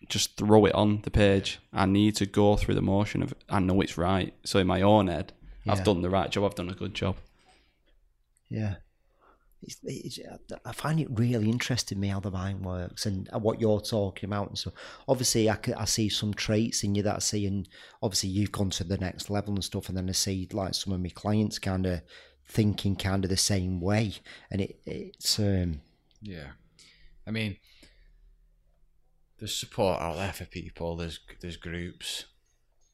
[0.09, 1.59] just throw it on the page.
[1.72, 4.34] I need to go through the motion of I know it's right.
[4.43, 5.34] So in my own head,
[5.64, 5.74] Yeah.
[5.74, 6.43] I've done the right job.
[6.43, 7.16] I've done a good job.
[8.49, 8.76] Yeah.
[9.64, 10.20] It's, it's,
[10.66, 14.49] I find it really interesting me how the mind works and what you're talking about.
[14.49, 14.74] And so,
[15.07, 17.68] obviously, I see some traits in you that I see, and
[18.01, 19.89] obviously, you've gone to the next level and stuff.
[19.89, 22.01] And then I see like some of my clients kind of
[22.47, 24.14] thinking kind of the same way,
[24.51, 25.82] and it it's um
[26.22, 26.51] Yeah,
[27.26, 27.57] I mean,
[29.39, 30.95] there's support out there for people.
[30.95, 32.26] There's there's groups.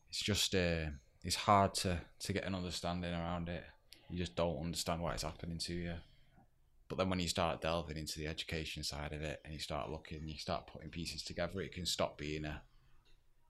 [0.09, 0.86] It's just uh,
[1.24, 3.63] it's hard to to get an understanding around it.
[4.09, 5.93] You just don't understand why it's happening to you.
[6.90, 9.92] But then when you start delving into the education side of it and you start
[9.92, 12.62] looking, you start putting pieces together, it can stop being a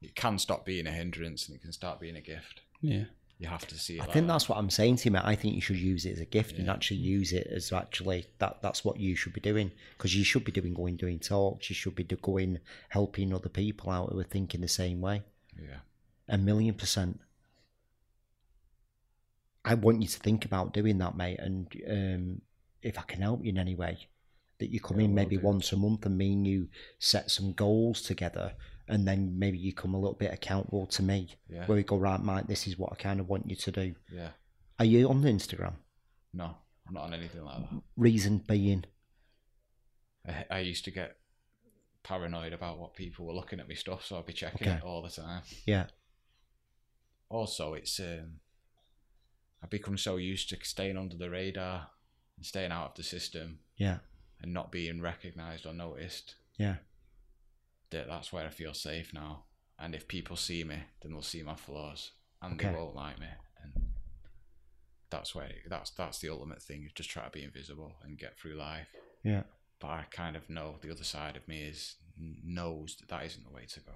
[0.02, 2.62] it can stop being a hindrance and it can start being a gift.
[2.82, 3.06] Yeah.
[3.38, 4.02] You have to see it.
[4.02, 4.34] I like think that.
[4.34, 5.24] that's what I'm saying to you, mate.
[5.24, 8.26] I think you should use it as a gift and actually use it as actually
[8.40, 8.62] that.
[8.62, 11.70] That's what you should be doing because you should be doing going doing talks.
[11.70, 12.60] You should be going
[12.90, 15.24] helping other people out who are thinking the same way.
[15.58, 15.78] Yeah.
[16.28, 17.22] A million percent.
[19.64, 21.40] I want you to think about doing that, mate.
[21.40, 22.42] And um,
[22.82, 24.08] if I can help you in any way,
[24.60, 25.44] that you come Yeah, in maybe do.
[25.44, 26.68] once a month and me and you
[27.00, 28.56] set some goals together,
[28.88, 31.66] and then maybe you come a little bit accountable to me, Yeah.
[31.68, 33.96] where we go, right, Mike, this is what I kind of want you to do.
[34.12, 34.32] Yeah.
[34.80, 35.76] Are you on the Instagram?
[36.34, 36.56] No,
[36.88, 37.82] I'm not on anything like that.
[37.98, 38.86] Reason being,
[40.28, 41.18] I, I used to get
[42.04, 44.78] paranoid about what people were looking at me stuff, so I'd be checking Okay.
[44.78, 45.44] it all the time.
[45.66, 45.88] yeah,
[47.30, 48.40] Also, it's um,
[49.62, 51.90] I've become so used to staying under the radar
[52.40, 53.98] and staying out of the system yeah,
[54.42, 56.36] and not being recognised or noticed.
[56.58, 56.78] yeah,
[57.90, 59.44] That that's where I feel safe now.
[59.78, 62.12] And if people see me, then they'll see my flaws,
[62.42, 62.70] and Okay.
[62.70, 63.28] they won't like me.
[63.64, 63.74] And
[65.10, 68.38] that's where that's that's the ultimate thing is just try to be invisible and get
[68.38, 68.88] through life.
[69.24, 69.44] yeah,
[69.82, 73.44] but I kind of know the other side of me is knows that that isn't
[73.44, 73.94] the way to go.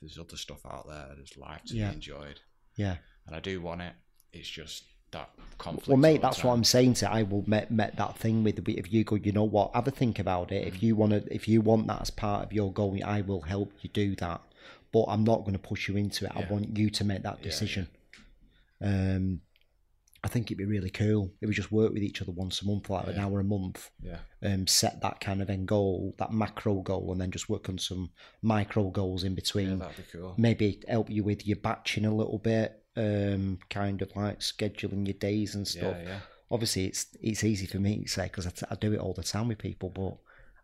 [0.00, 1.12] There's other stuff out there.
[1.16, 1.88] There's life to Yeah.
[1.88, 2.40] be enjoyed,
[2.76, 2.98] yeah.
[3.26, 3.94] and I do want it.
[4.32, 4.84] It's just
[5.18, 5.88] that conflict.
[5.88, 6.52] Well, mate, that's what.
[6.52, 6.94] I'm saying.
[6.94, 9.74] To I will met met that thing with if you go, you know what?
[9.74, 10.64] Have a think about it.
[10.64, 10.68] Mm.
[10.68, 13.42] If you want to, if you want that as part of your goal, I will
[13.42, 14.40] help you do that.
[14.92, 16.32] But I'm not going to push you into it.
[16.34, 17.88] I want you to make that Yeah, decision.
[18.80, 19.40] Um,
[20.24, 22.66] I think it'd be really cool if we just work with each other once a
[22.66, 23.90] month, like an hour a month.
[24.02, 27.68] Yeah, Um, set that kind of end goal, that macro goal, and then just work
[27.68, 28.10] on some
[28.42, 30.34] micro goals in yeah, between that'd be cool.
[30.36, 35.14] maybe help you with your batching a little bit, um, kind of like scheduling your
[35.14, 35.96] days and stuff.
[36.00, 36.18] Yeah, yeah.
[36.50, 39.12] Obviously, it's it's easy for me to say because I, t- I do it all
[39.14, 40.16] the time with people, but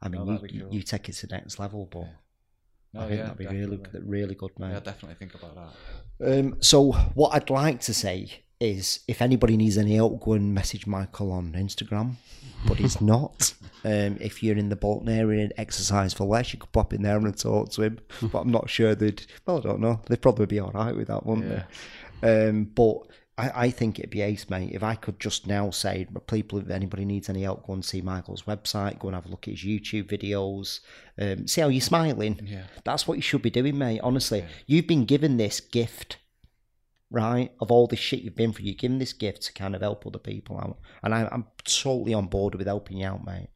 [0.04, 0.74] I mean, No, you, you- cool.
[0.74, 2.06] you take it to the next level, but
[2.94, 4.08] No, I think yeah, that'd be really definitely.
[4.08, 4.70] really good, man.
[4.72, 6.38] Yeah, definitely think about that.
[6.38, 8.28] Um, so what I'd like to say
[8.60, 12.14] is, if anybody needs any help, go and message Michael on Instagram,
[12.68, 13.52] but he's not.
[13.84, 17.02] Um, if you're in the Bolton area and exercise for less, you could pop in
[17.02, 17.98] there and talk to him.
[18.30, 19.26] but I'm not sure they'd.
[19.46, 20.00] Well, I don't know.
[20.06, 21.64] They'd probably be all right with that, wouldn't they?
[22.22, 22.98] Um, but
[23.38, 24.72] I, I think it'd be ace, mate.
[24.72, 28.00] If I could just now say, people, if anybody needs any help, go and see
[28.02, 30.80] Michael's website, go and have a look at his YouTube videos,
[31.18, 32.40] um, see how you're smiling.
[32.44, 34.00] Yeah, That's what you should be doing, mate.
[34.02, 36.18] Honestly, you've been given this gift,
[37.10, 37.50] right?
[37.60, 40.06] Of all this shit you've been through, you're given this gift to kind of help
[40.06, 40.78] other people out.
[41.02, 43.48] And I, I'm totally on board with helping you out, mate.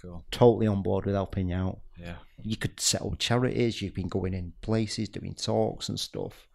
[0.00, 0.24] cool.
[0.30, 1.78] Totally on board with helping you out.
[1.98, 3.82] Yeah, You could set up charities.
[3.82, 6.46] You've been going in places, doing talks and stuff.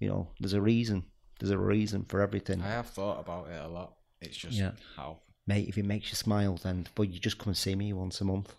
[0.00, 1.04] You know, there's a reason.
[1.38, 2.60] There's a reason for everything.
[2.62, 3.94] I have thought about it a lot.
[4.20, 4.72] It's just Yeah.
[4.96, 5.20] how.
[5.46, 8.20] mate, if it makes you smile, then well, you just come and see me once
[8.20, 8.54] a month,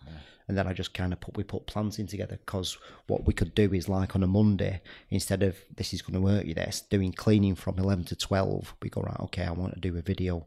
[0.46, 2.76] and then I just kind of put we put plans in together because
[3.06, 6.20] what we could do is like on a Monday instead of this is going to
[6.20, 9.72] work you this doing cleaning from eleven to twelve, we go right, okay, I want
[9.74, 10.46] to do a video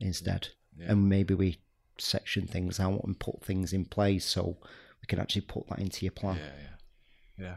[0.00, 0.92] instead, Yeah.
[0.92, 1.58] and maybe we
[1.98, 4.58] section things out and put things in place so
[5.00, 6.36] we can actually put that into your plan.
[6.36, 7.56] Yeah, yeah, yeah.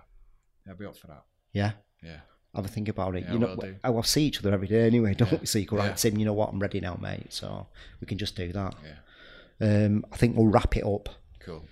[0.72, 1.26] I'll be up for that.
[1.53, 1.74] Yeah.
[2.02, 2.20] Yeah.
[2.56, 3.24] Have a think about it.
[3.26, 3.76] Yeah, you know, will do.
[3.84, 5.38] I will see each other every day anyway, don't Yeah.
[5.39, 5.45] we?
[5.45, 5.93] So you go right, Yeah.
[5.93, 6.49] Tim, you know what?
[6.49, 7.28] I'm ready now, mate.
[7.32, 7.68] So
[8.02, 8.76] we can just do that.
[8.84, 9.86] Yeah.
[9.86, 11.08] Um, I think we'll wrap it up.
[11.39, 11.64] Cool.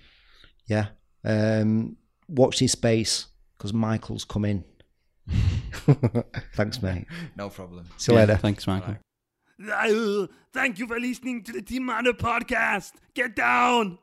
[0.66, 0.86] Yeah.
[1.24, 1.96] Um,
[2.28, 3.26] watch this space
[3.58, 4.64] because Michael's coming.
[6.54, 7.06] Thanks, mate.
[7.36, 7.88] No problem.
[7.96, 8.38] See you Yeah, later.
[8.38, 8.96] Thanks, Michael.
[10.52, 12.92] Thank you for listening to the Team Mano podcast.
[13.14, 13.98] Get down.